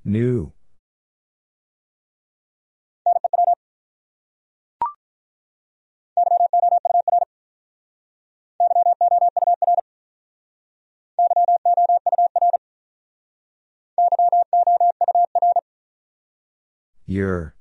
[0.04, 0.54] New.
[17.06, 17.56] Your.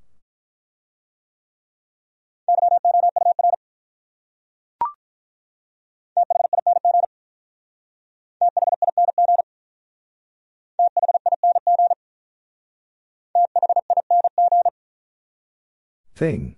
[16.20, 16.54] Thing.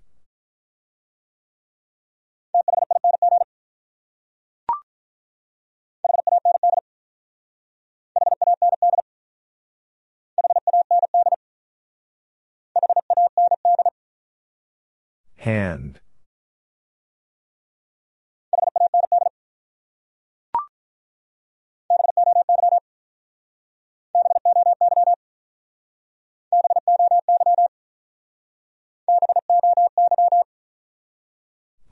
[15.36, 16.01] Hand.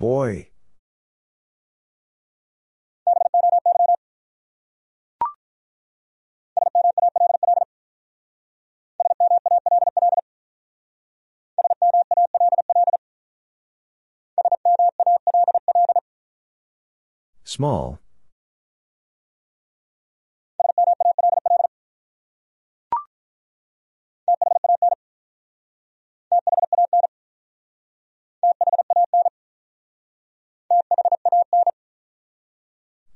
[0.01, 0.49] Boy.
[17.45, 17.99] Small.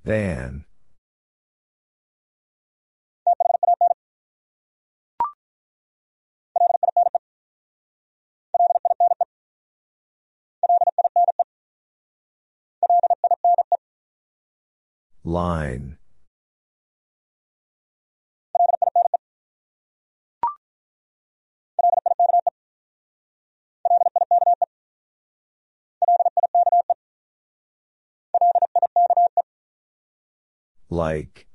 [0.05, 0.67] Than.
[15.25, 15.97] Line.
[30.95, 31.49] Like.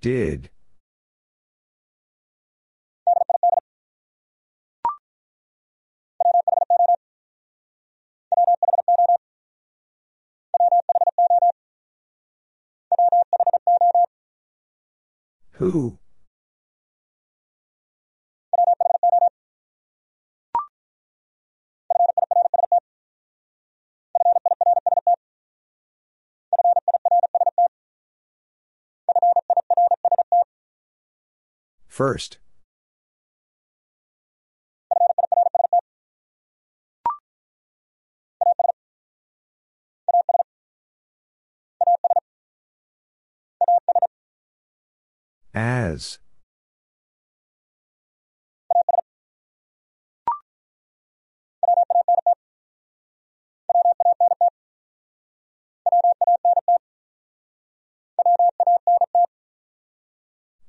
[0.00, 0.50] Did.
[15.70, 15.96] Who?
[31.86, 32.38] First.
[45.54, 46.18] As.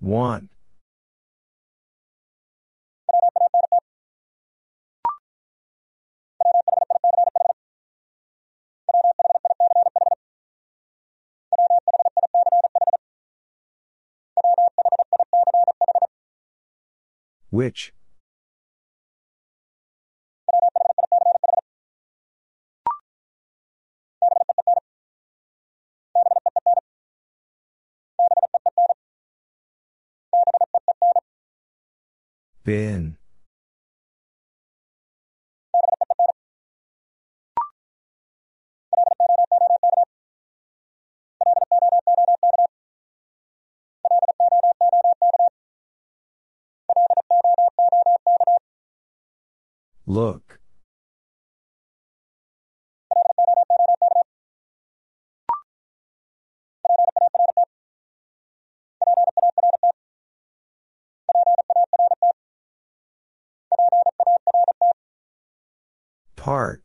[0.02, 0.53] Want.
[17.54, 17.94] Which?
[32.66, 33.18] Bin.
[50.06, 50.60] Look.
[66.36, 66.84] Part.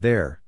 [0.00, 0.40] There.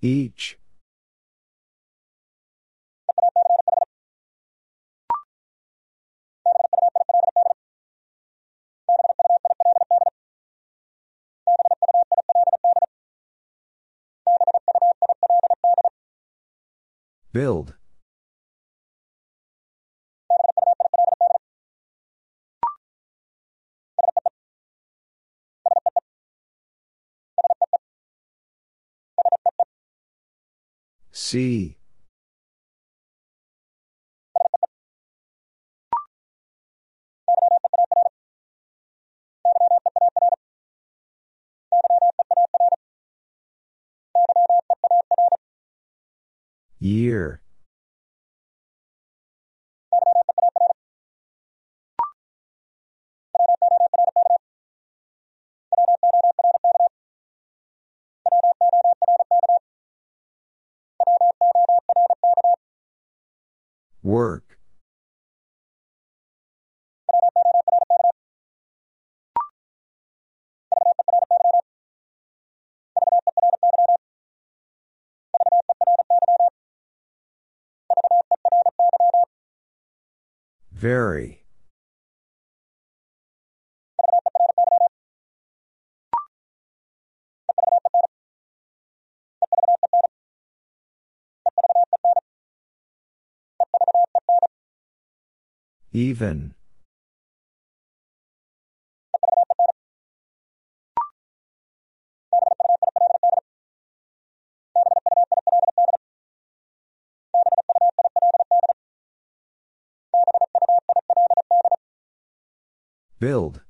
[0.00, 0.56] Each.
[17.38, 17.74] Build.
[31.12, 31.78] See.
[46.80, 47.40] Year.
[64.02, 64.47] Work.
[80.78, 81.42] Very.
[95.92, 96.54] Even.
[113.20, 113.62] Build.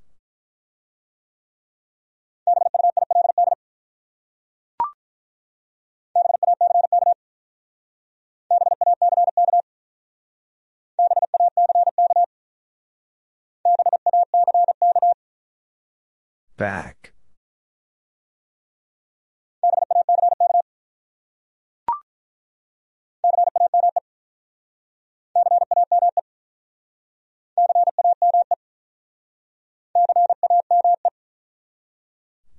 [16.59, 17.13] Back.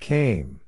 [0.10, 0.60] Came.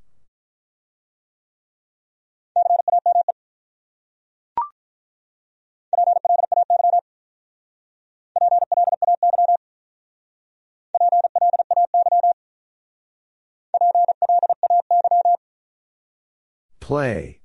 [16.80, 17.41] Play.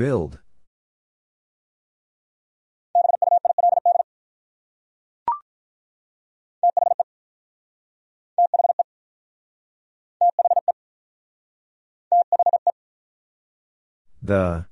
[0.00, 0.38] Build.
[14.22, 14.64] The.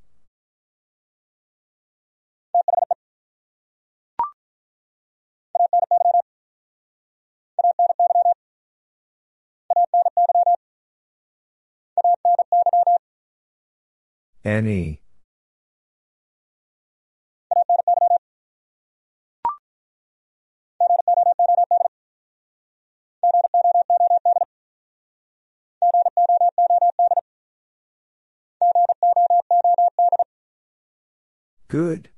[14.42, 15.02] Any.
[31.68, 32.08] Good.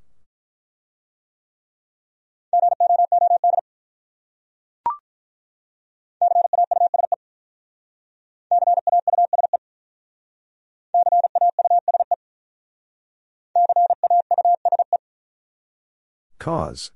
[16.39, 16.91] Cause.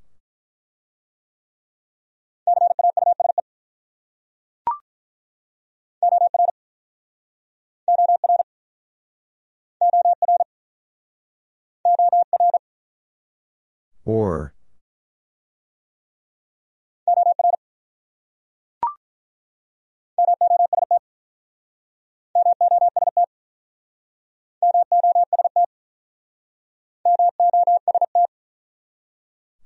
[14.05, 14.53] Or.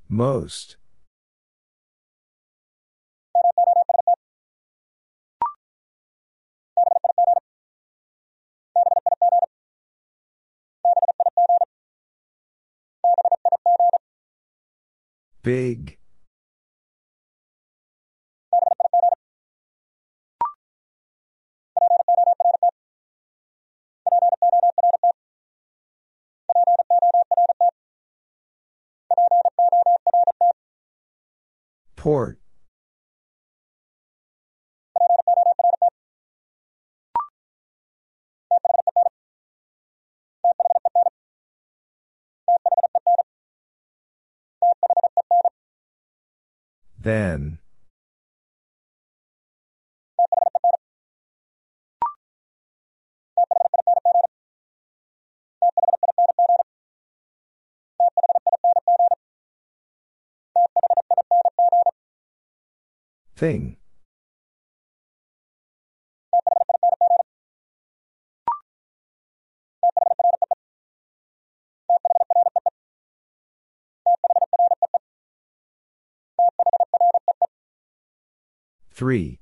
[0.08, 0.79] Most.
[15.42, 15.98] Big.
[31.96, 32.40] Port.
[47.10, 47.58] Then.
[63.36, 63.78] Thing.
[79.00, 79.40] 3.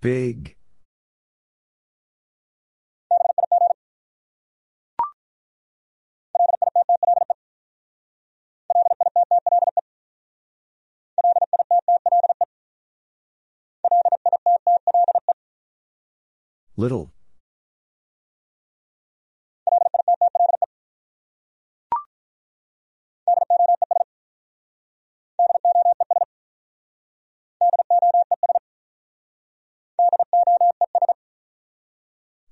[0.00, 0.59] Big.
[16.80, 17.10] Little.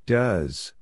[0.04, 0.74] Does.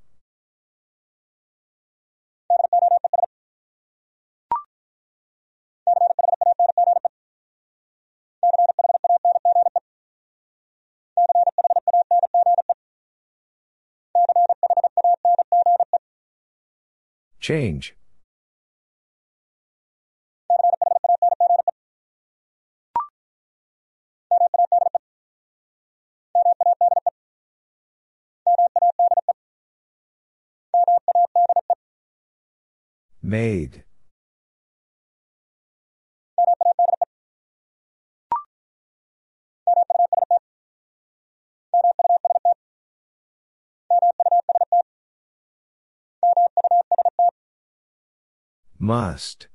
[17.47, 17.95] Change.
[33.23, 33.86] Made.
[48.79, 49.49] Must.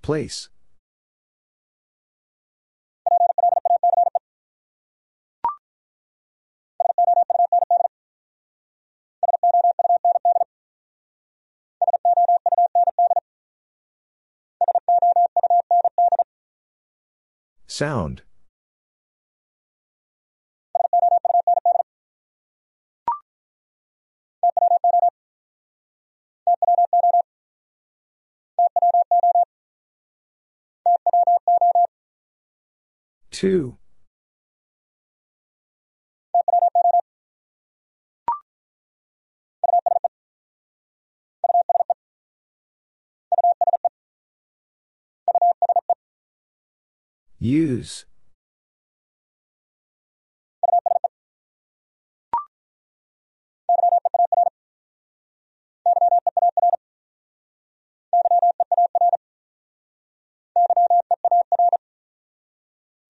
[0.00, 0.48] Place.
[17.74, 18.20] Sound.
[33.30, 33.78] Two.
[47.42, 48.04] Use.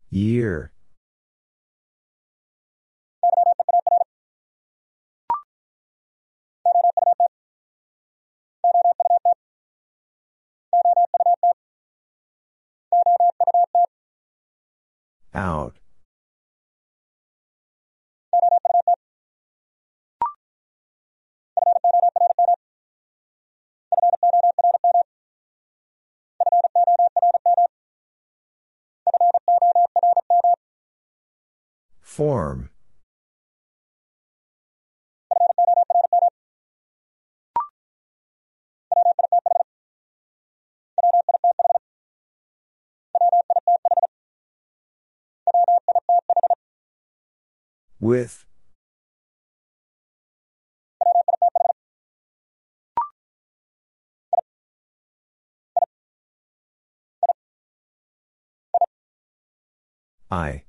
[0.08, 0.71] Year.
[15.34, 15.76] Out.
[32.02, 32.71] Form.
[48.02, 48.44] With.
[60.32, 60.64] I.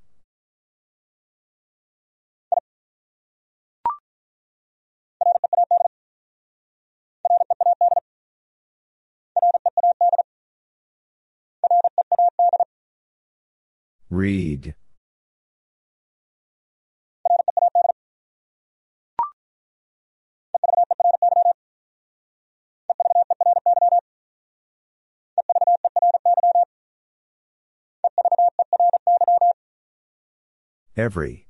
[14.11, 14.76] Read.
[30.95, 31.48] Every.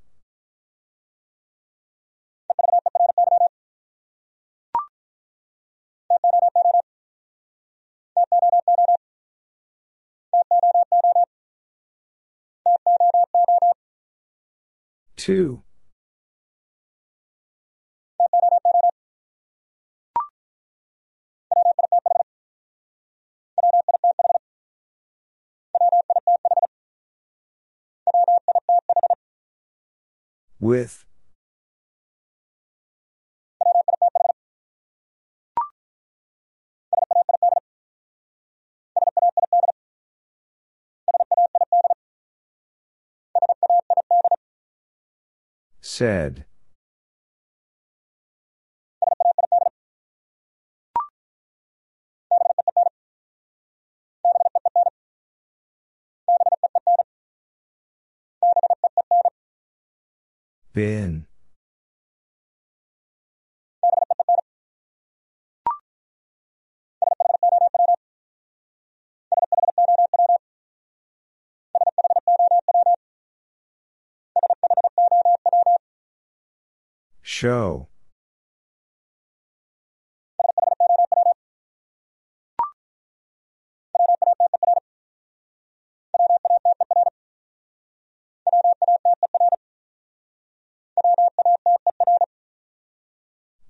[15.17, 15.63] Two.
[30.63, 31.03] With.
[45.81, 46.45] Said.
[60.73, 61.27] Been.
[77.21, 77.87] Show.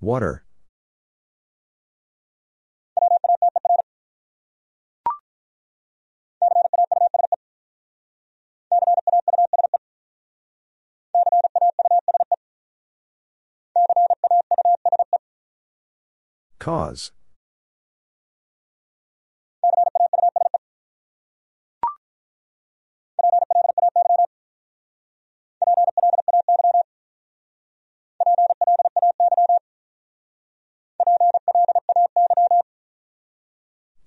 [0.04, 0.44] Water.
[16.60, 17.14] Cause.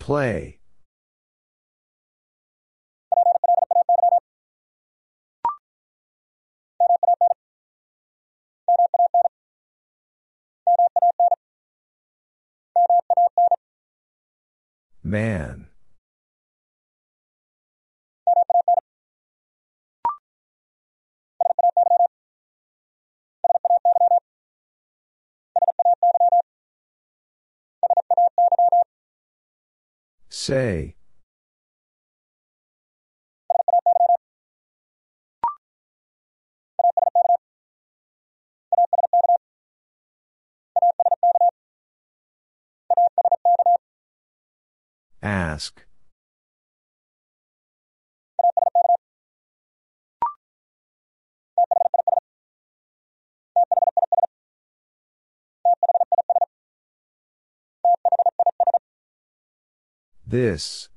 [0.06, 0.60] Play.
[15.02, 15.66] Man.
[30.46, 30.94] Say.
[45.20, 45.85] Ask.
[60.28, 60.88] This.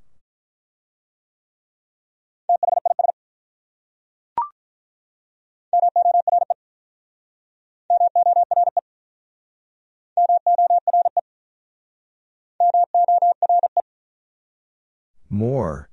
[15.30, 15.89] More.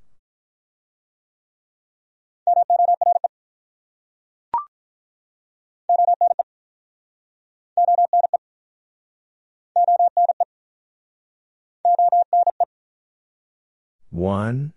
[14.17, 14.73] One.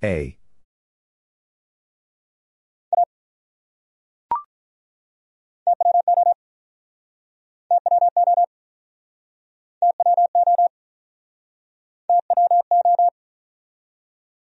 [0.00, 0.38] A.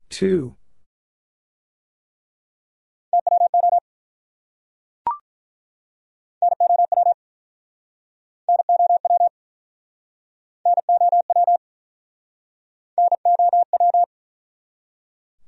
[0.10, 0.56] Two.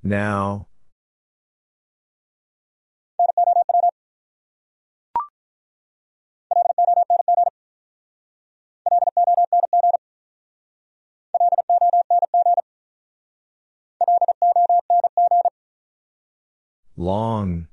[0.08, 0.68] Now.
[16.96, 17.68] Long.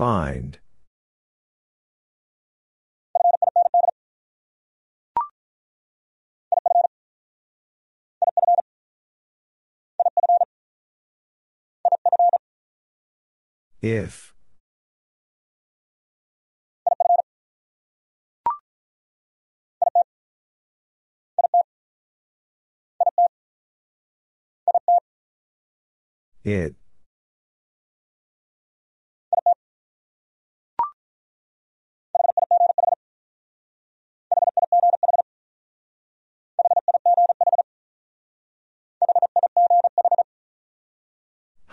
[0.00, 0.58] Find.
[13.82, 14.32] If.
[26.42, 26.74] It.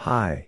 [0.08, 0.48] Hi.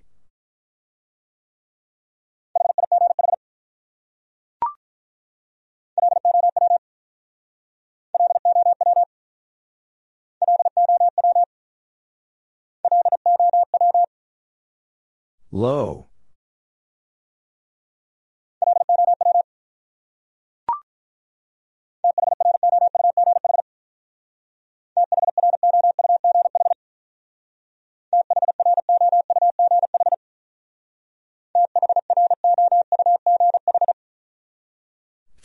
[15.52, 16.09] Low.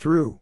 [0.05, 0.39] Through.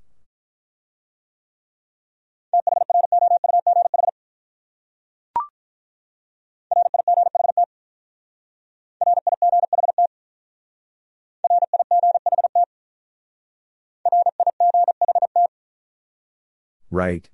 [16.91, 17.29] Right.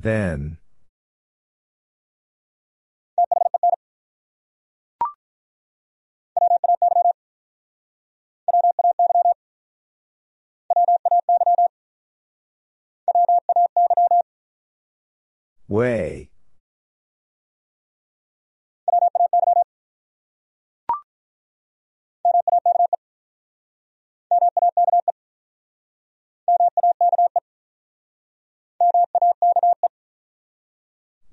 [0.00, 0.56] Then.
[15.68, 16.30] Way.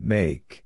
[0.08, 0.64] Make.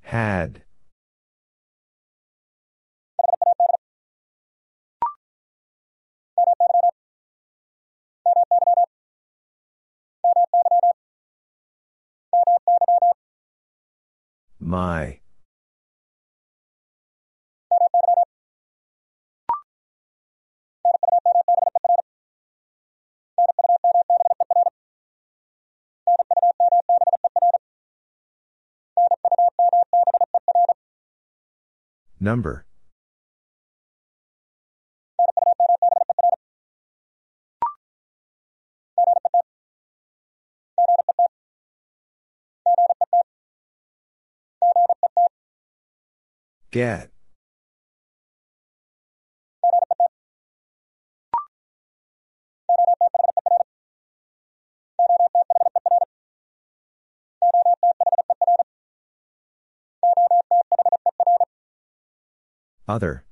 [0.00, 0.62] Had.
[14.70, 15.18] My.
[32.20, 32.64] Number.
[46.70, 47.10] Get.
[62.86, 63.24] Other.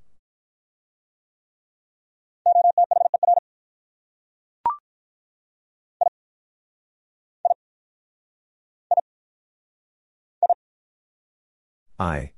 [11.99, 12.33] I.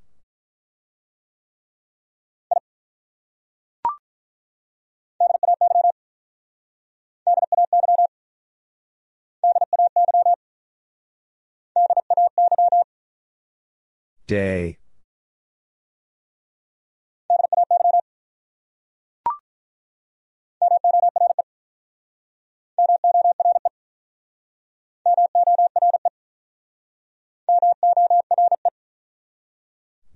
[14.31, 14.78] Day.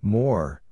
[0.00, 0.63] More.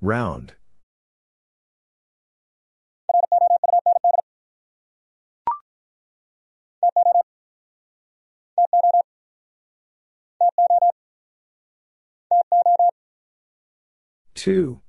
[0.00, 0.54] Round.
[14.34, 14.80] Two.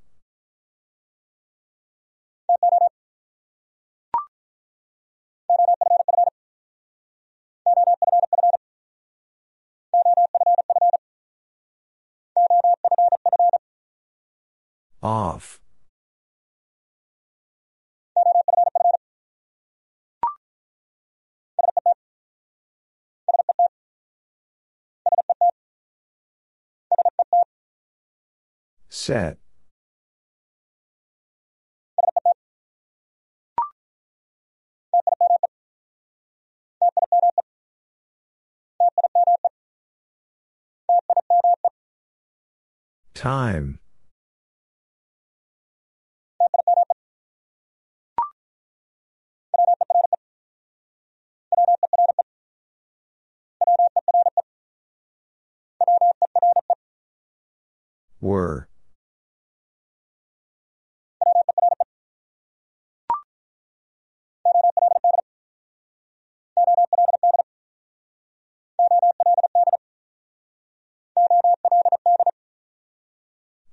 [15.04, 15.60] Off.
[28.90, 29.38] Set.
[43.14, 43.81] Time.
[58.22, 58.68] Were.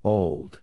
[0.03, 0.61] Old.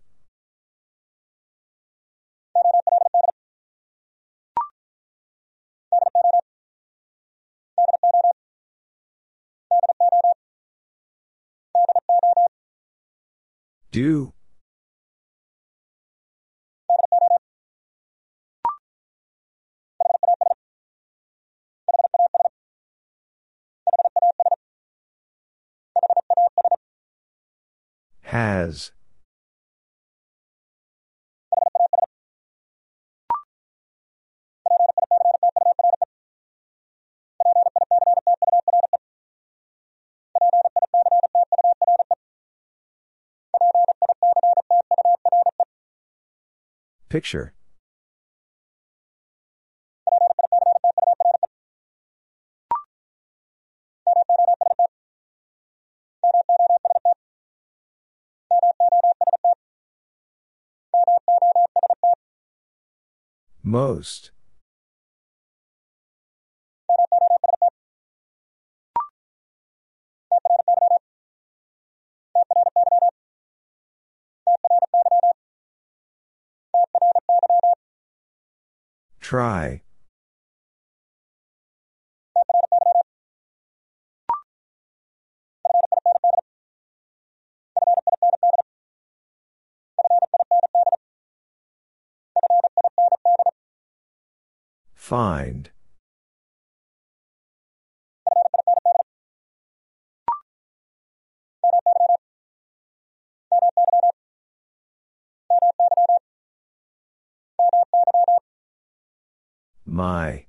[13.95, 14.33] Do.
[28.23, 28.91] Has.
[47.15, 47.53] Picture.
[63.63, 64.31] Most.
[79.25, 79.81] Try.
[94.93, 95.71] Find.
[109.95, 110.45] My.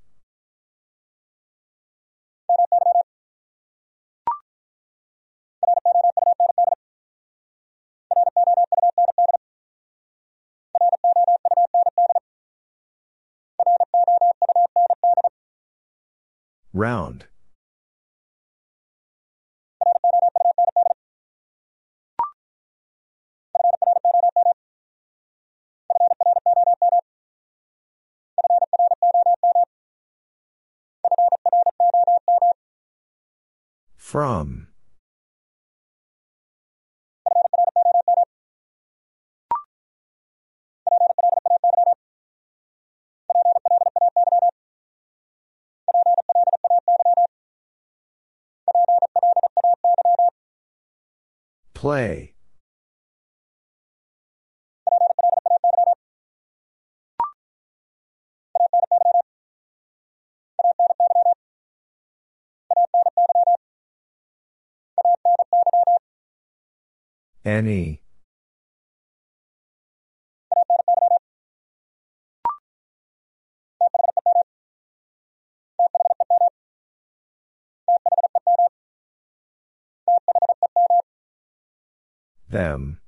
[16.73, 17.27] Round.
[34.07, 34.67] From.
[51.73, 52.36] Play.
[67.47, 68.01] Any.
[82.49, 82.99] Them.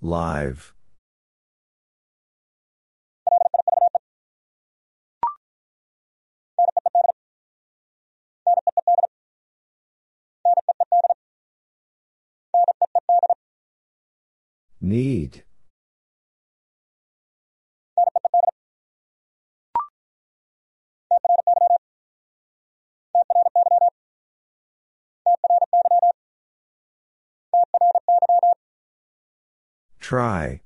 [0.00, 0.74] Live.
[14.80, 15.42] Need.
[30.08, 30.62] Try.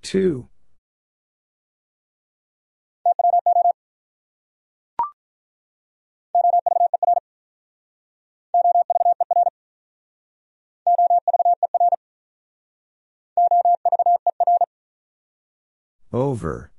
[0.00, 0.48] Two.
[16.12, 16.70] Over.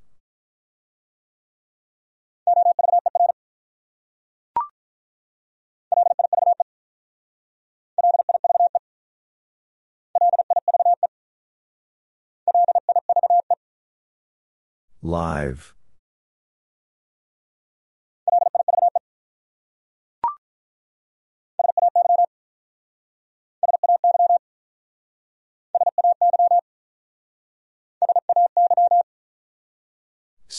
[15.02, 15.74] Live.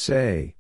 [0.02, 0.56] Say.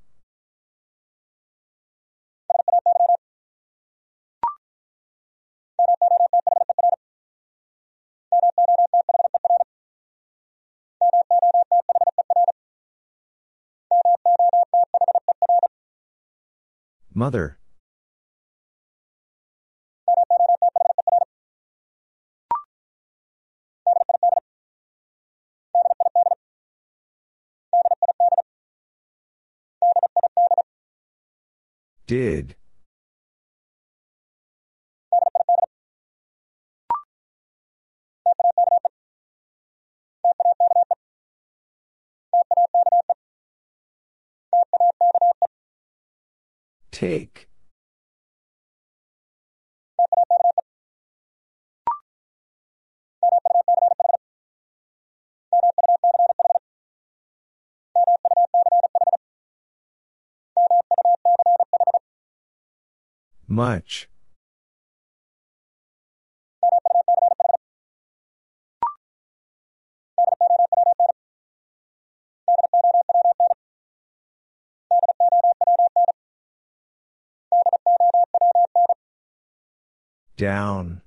[17.11, 17.61] Mother.
[32.12, 32.58] Did.
[46.92, 47.51] Take.
[63.52, 64.07] Much.
[80.38, 81.02] Down.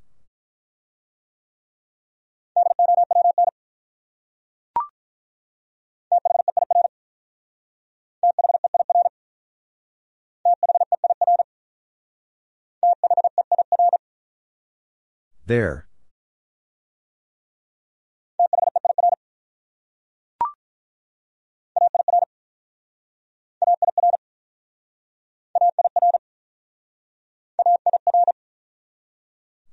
[15.47, 15.87] There.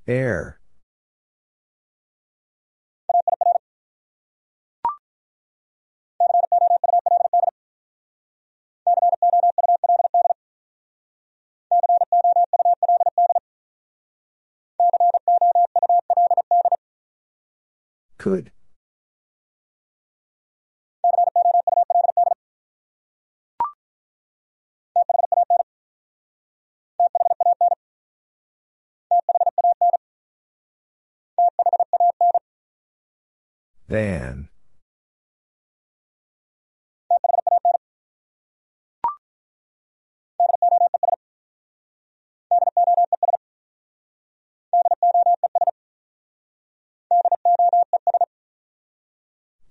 [0.06, 0.61] Air.
[18.18, 18.52] Could.
[33.88, 34.51] Than.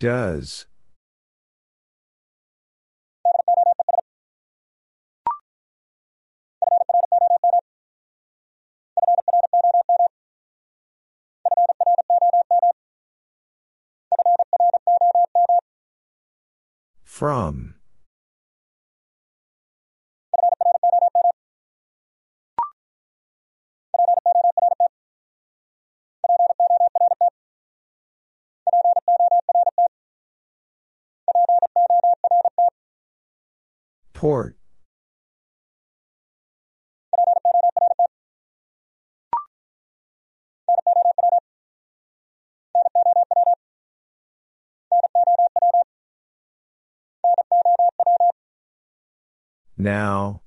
[0.02, 0.66] Does.
[17.04, 17.76] From.
[34.22, 34.56] Port.
[49.76, 50.41] Now.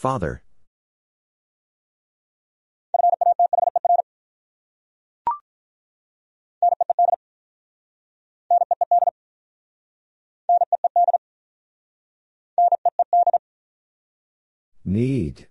[0.00, 0.42] Father.
[14.86, 15.49] Need.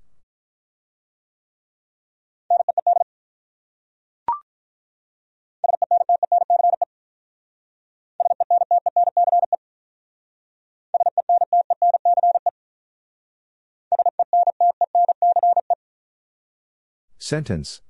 [17.19, 17.81] Sentence.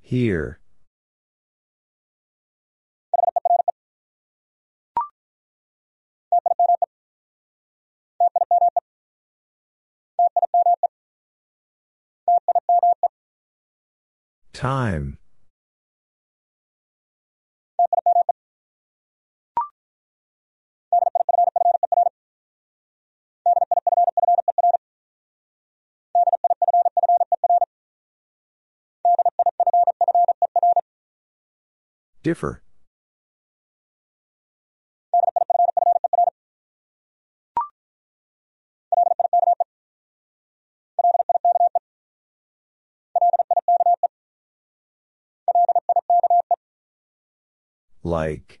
[0.00, 0.61] Here.
[14.62, 15.18] Time.
[32.22, 32.62] Differ.
[48.04, 48.60] Like.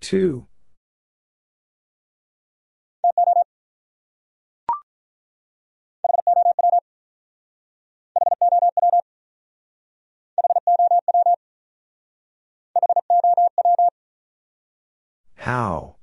[0.00, 0.46] Two.
[15.36, 15.93] How?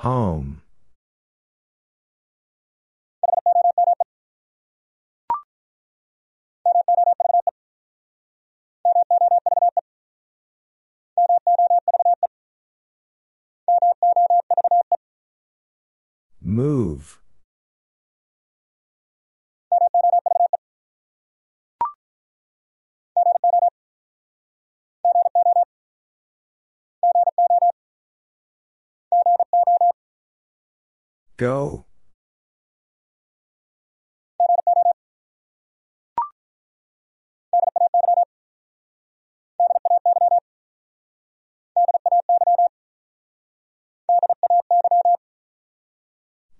[0.00, 0.62] Home.
[16.40, 17.20] Move.
[31.40, 31.86] Go.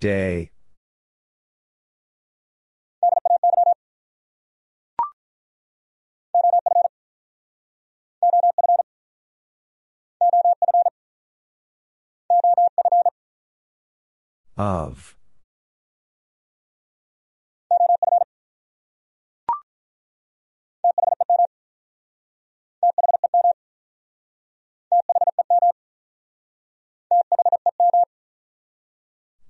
[0.01, 0.51] Day.
[14.61, 15.17] Of.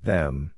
[0.01, 0.53] Them.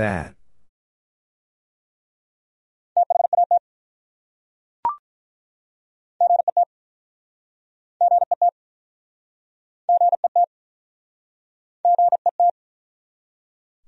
[0.00, 0.34] That.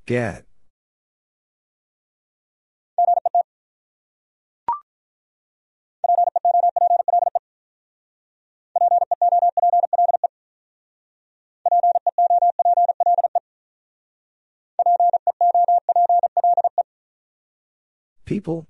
[0.05, 0.45] Get.
[18.25, 18.67] People?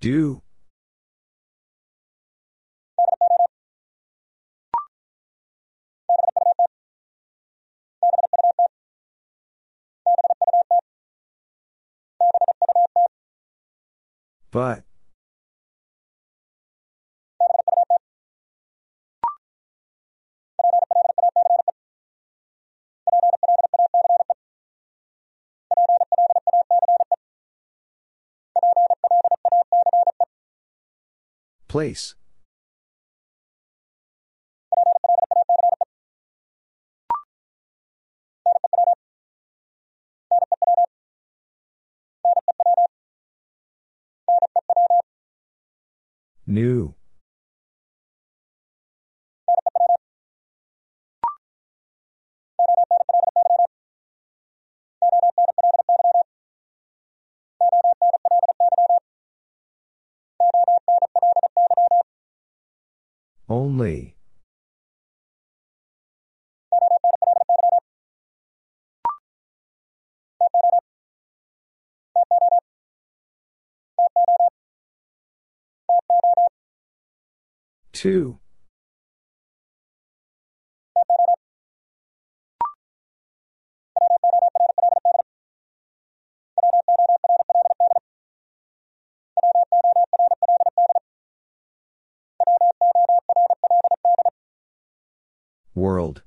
[0.00, 0.42] Do.
[14.50, 14.84] But.
[31.72, 32.14] Place.
[46.46, 46.94] New.
[63.52, 64.16] Only.
[77.92, 78.41] Two.
[95.82, 96.22] World.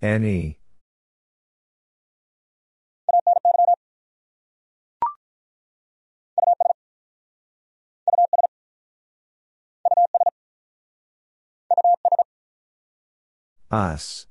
[0.00, 0.59] Any.
[13.70, 14.26] Us.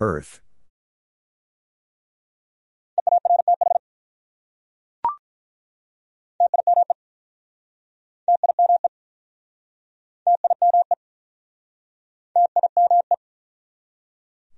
[0.00, 0.42] Earth.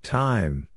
[0.07, 0.69] Time.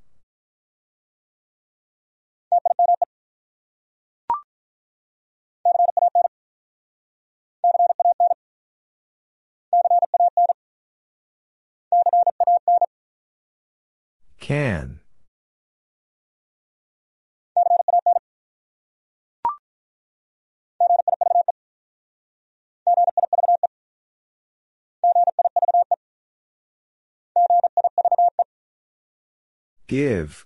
[14.40, 14.99] Can.
[29.90, 30.45] Give.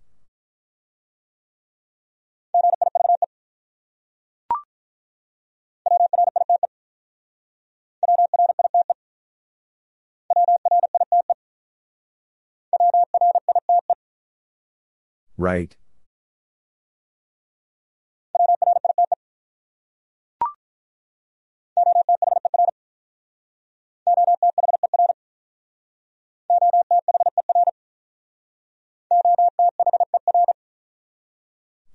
[15.38, 15.76] Right.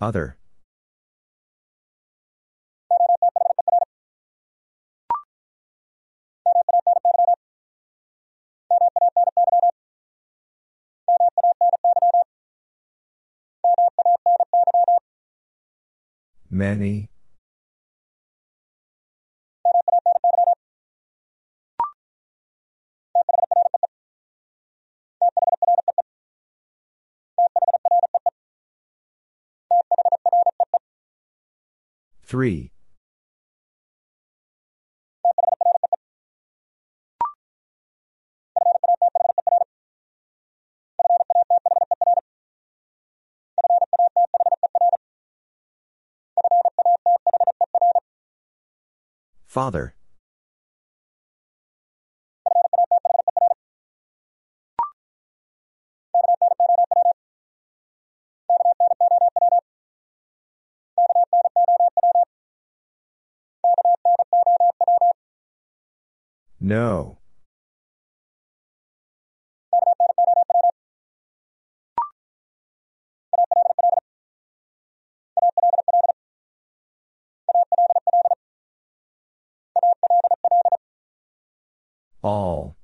[0.01, 0.37] Other.
[16.51, 17.11] Many.
[32.28, 32.73] Three.
[49.47, 49.98] Father.
[66.61, 67.19] No.
[82.23, 82.77] All.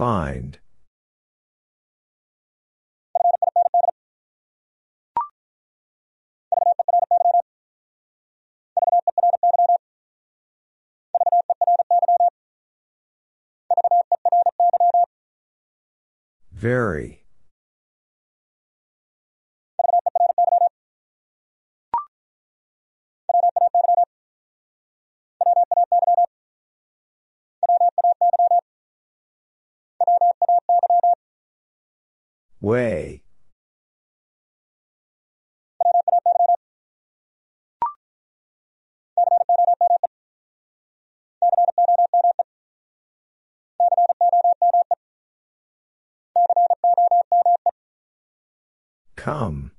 [0.00, 0.58] Find.
[16.50, 17.19] Very.
[32.60, 33.22] Way.
[49.16, 49.72] Come.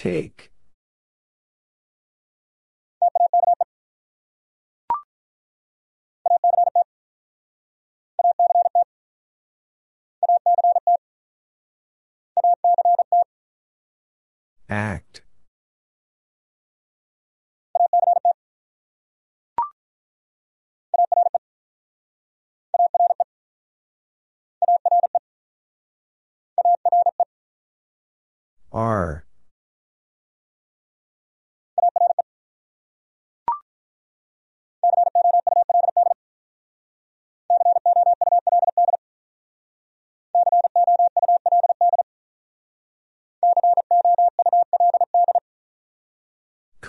[0.00, 0.50] Take.
[14.70, 15.20] Act.
[28.72, 29.26] R.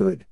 [0.01, 0.25] Could.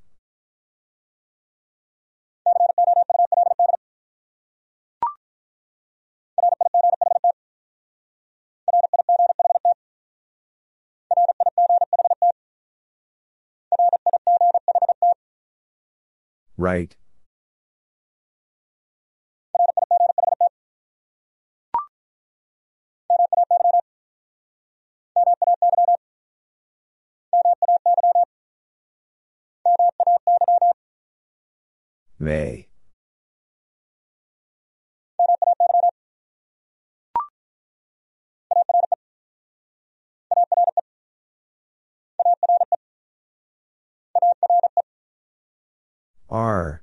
[16.58, 16.96] Right.
[32.20, 32.68] May.
[46.30, 46.79] R.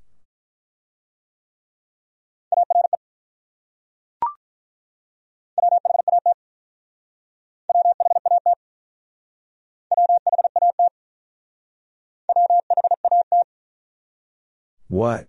[14.97, 15.29] What?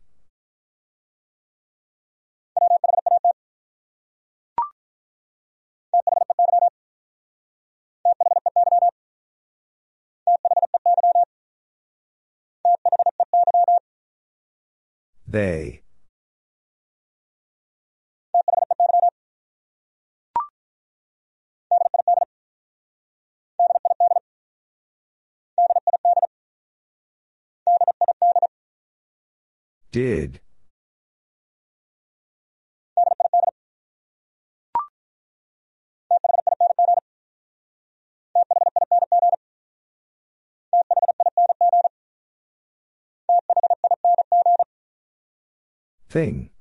[15.27, 15.81] They.
[29.97, 30.41] Did.
[46.09, 46.51] Thing.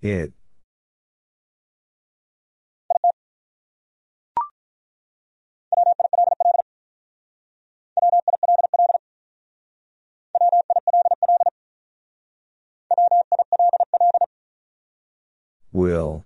[0.00, 0.39] It.
[15.72, 16.24] Will.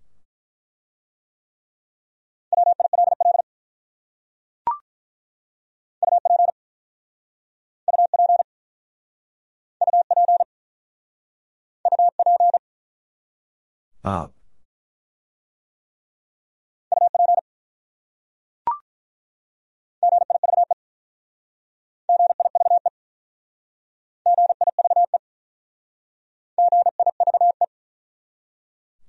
[14.05, 14.35] Up.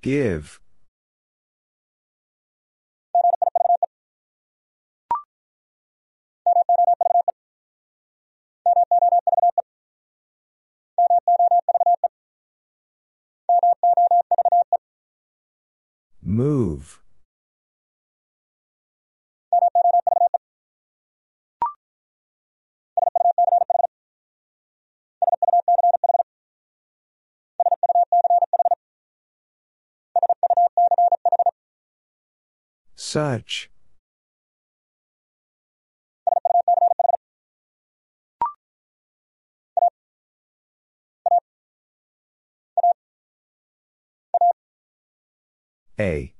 [0.06, 0.60] Give.
[16.22, 17.00] Move.
[33.08, 33.70] Such.
[46.00, 46.34] A.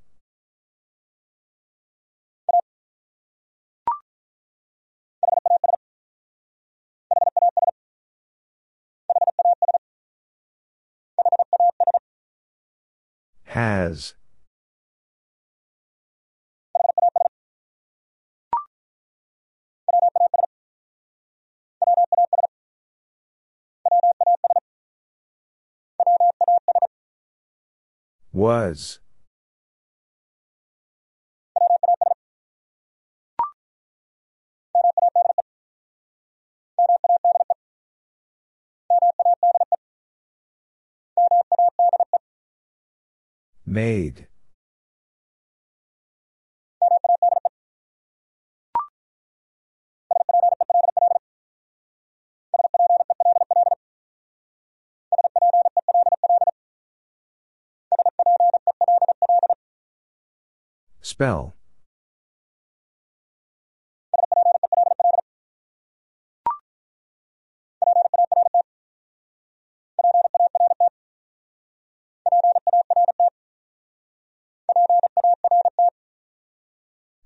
[13.45, 14.15] Has.
[28.37, 28.99] Was.
[43.65, 44.29] Made.
[61.17, 61.55] Spell.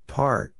[0.06, 0.54] Part.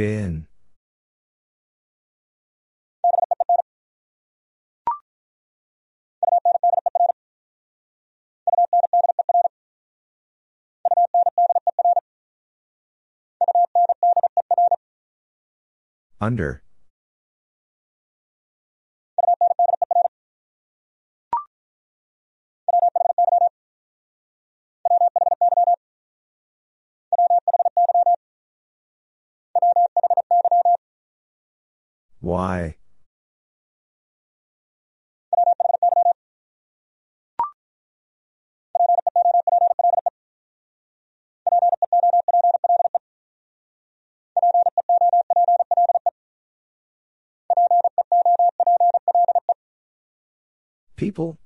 [0.00, 0.46] Bin.
[16.18, 16.62] Under.
[32.20, 32.76] Why?
[50.96, 51.38] People?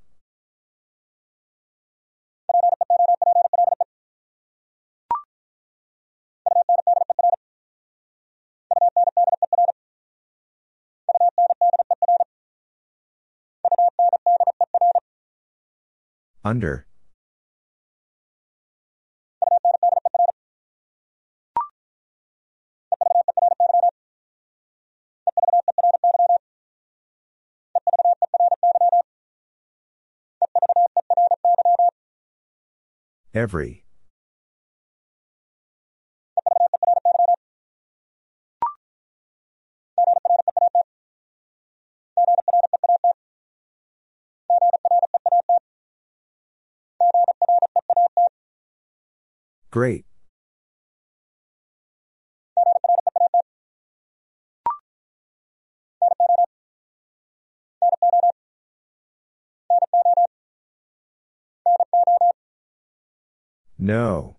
[16.45, 16.87] Under.
[33.33, 33.84] Every.
[49.75, 50.05] Great.
[63.77, 64.37] No.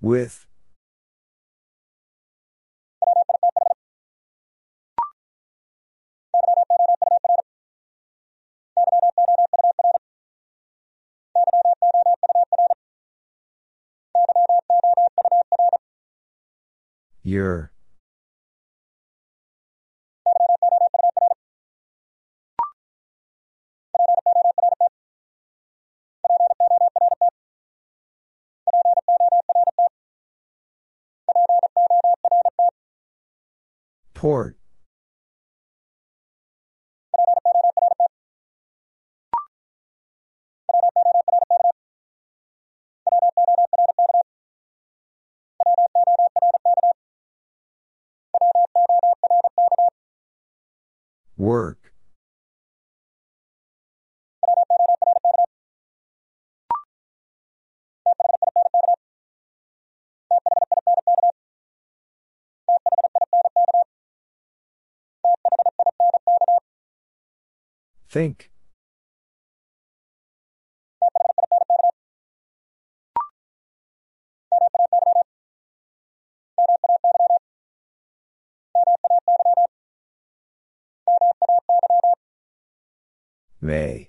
[0.00, 0.46] With.
[17.22, 17.70] Your.
[34.14, 34.59] Port.
[51.36, 51.92] Work.
[68.08, 68.50] Think.
[83.60, 84.08] May.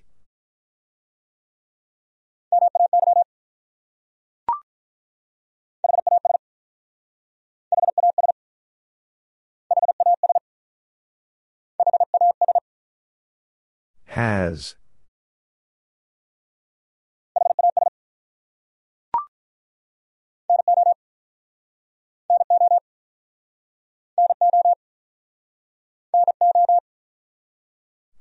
[14.06, 14.76] Has.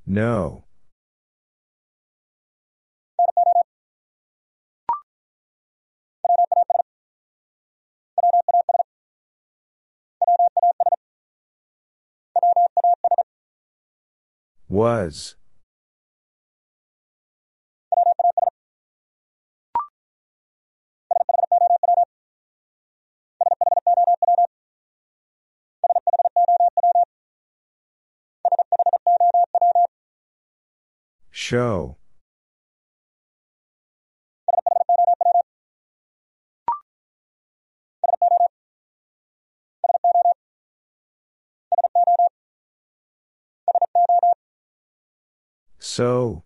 [0.05, 0.65] No.
[14.71, 15.35] Was.
[31.29, 31.97] Show.
[45.91, 46.43] So.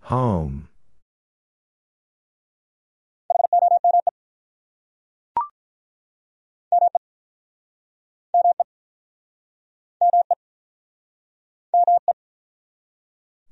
[0.00, 0.68] Home.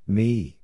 [0.07, 0.60] Me.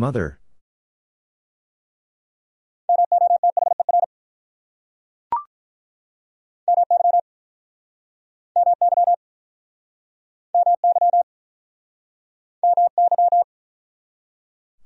[0.00, 0.40] Mother.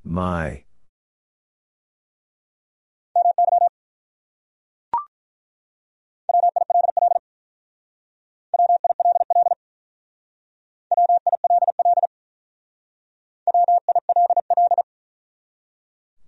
[0.03, 0.64] My.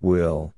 [0.01, 0.55] Will.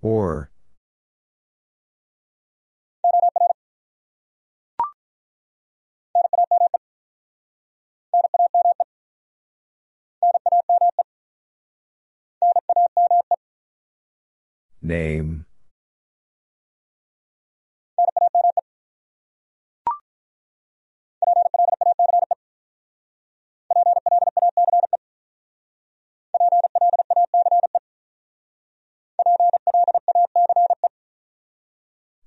[0.00, 0.50] Or.
[14.88, 15.44] Name.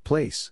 [0.04, 0.52] Place.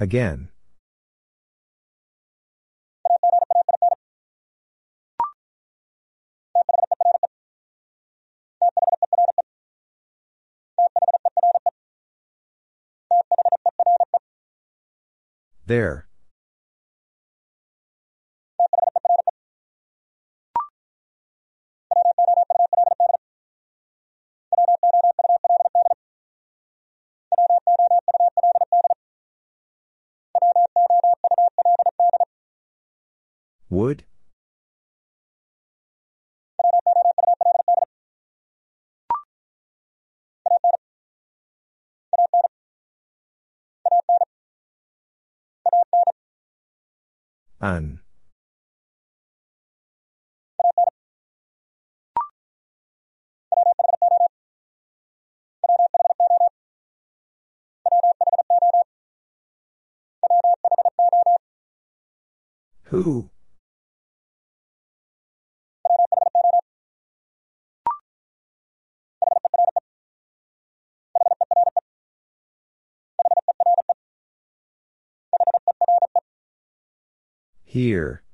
[0.00, 0.48] Again.
[15.66, 16.07] There.
[33.70, 34.04] Would?
[47.60, 48.00] An.
[62.84, 63.28] Who?
[77.78, 78.24] Here.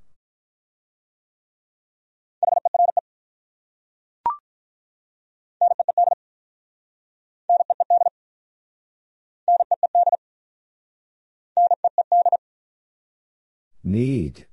[13.83, 14.47] Need.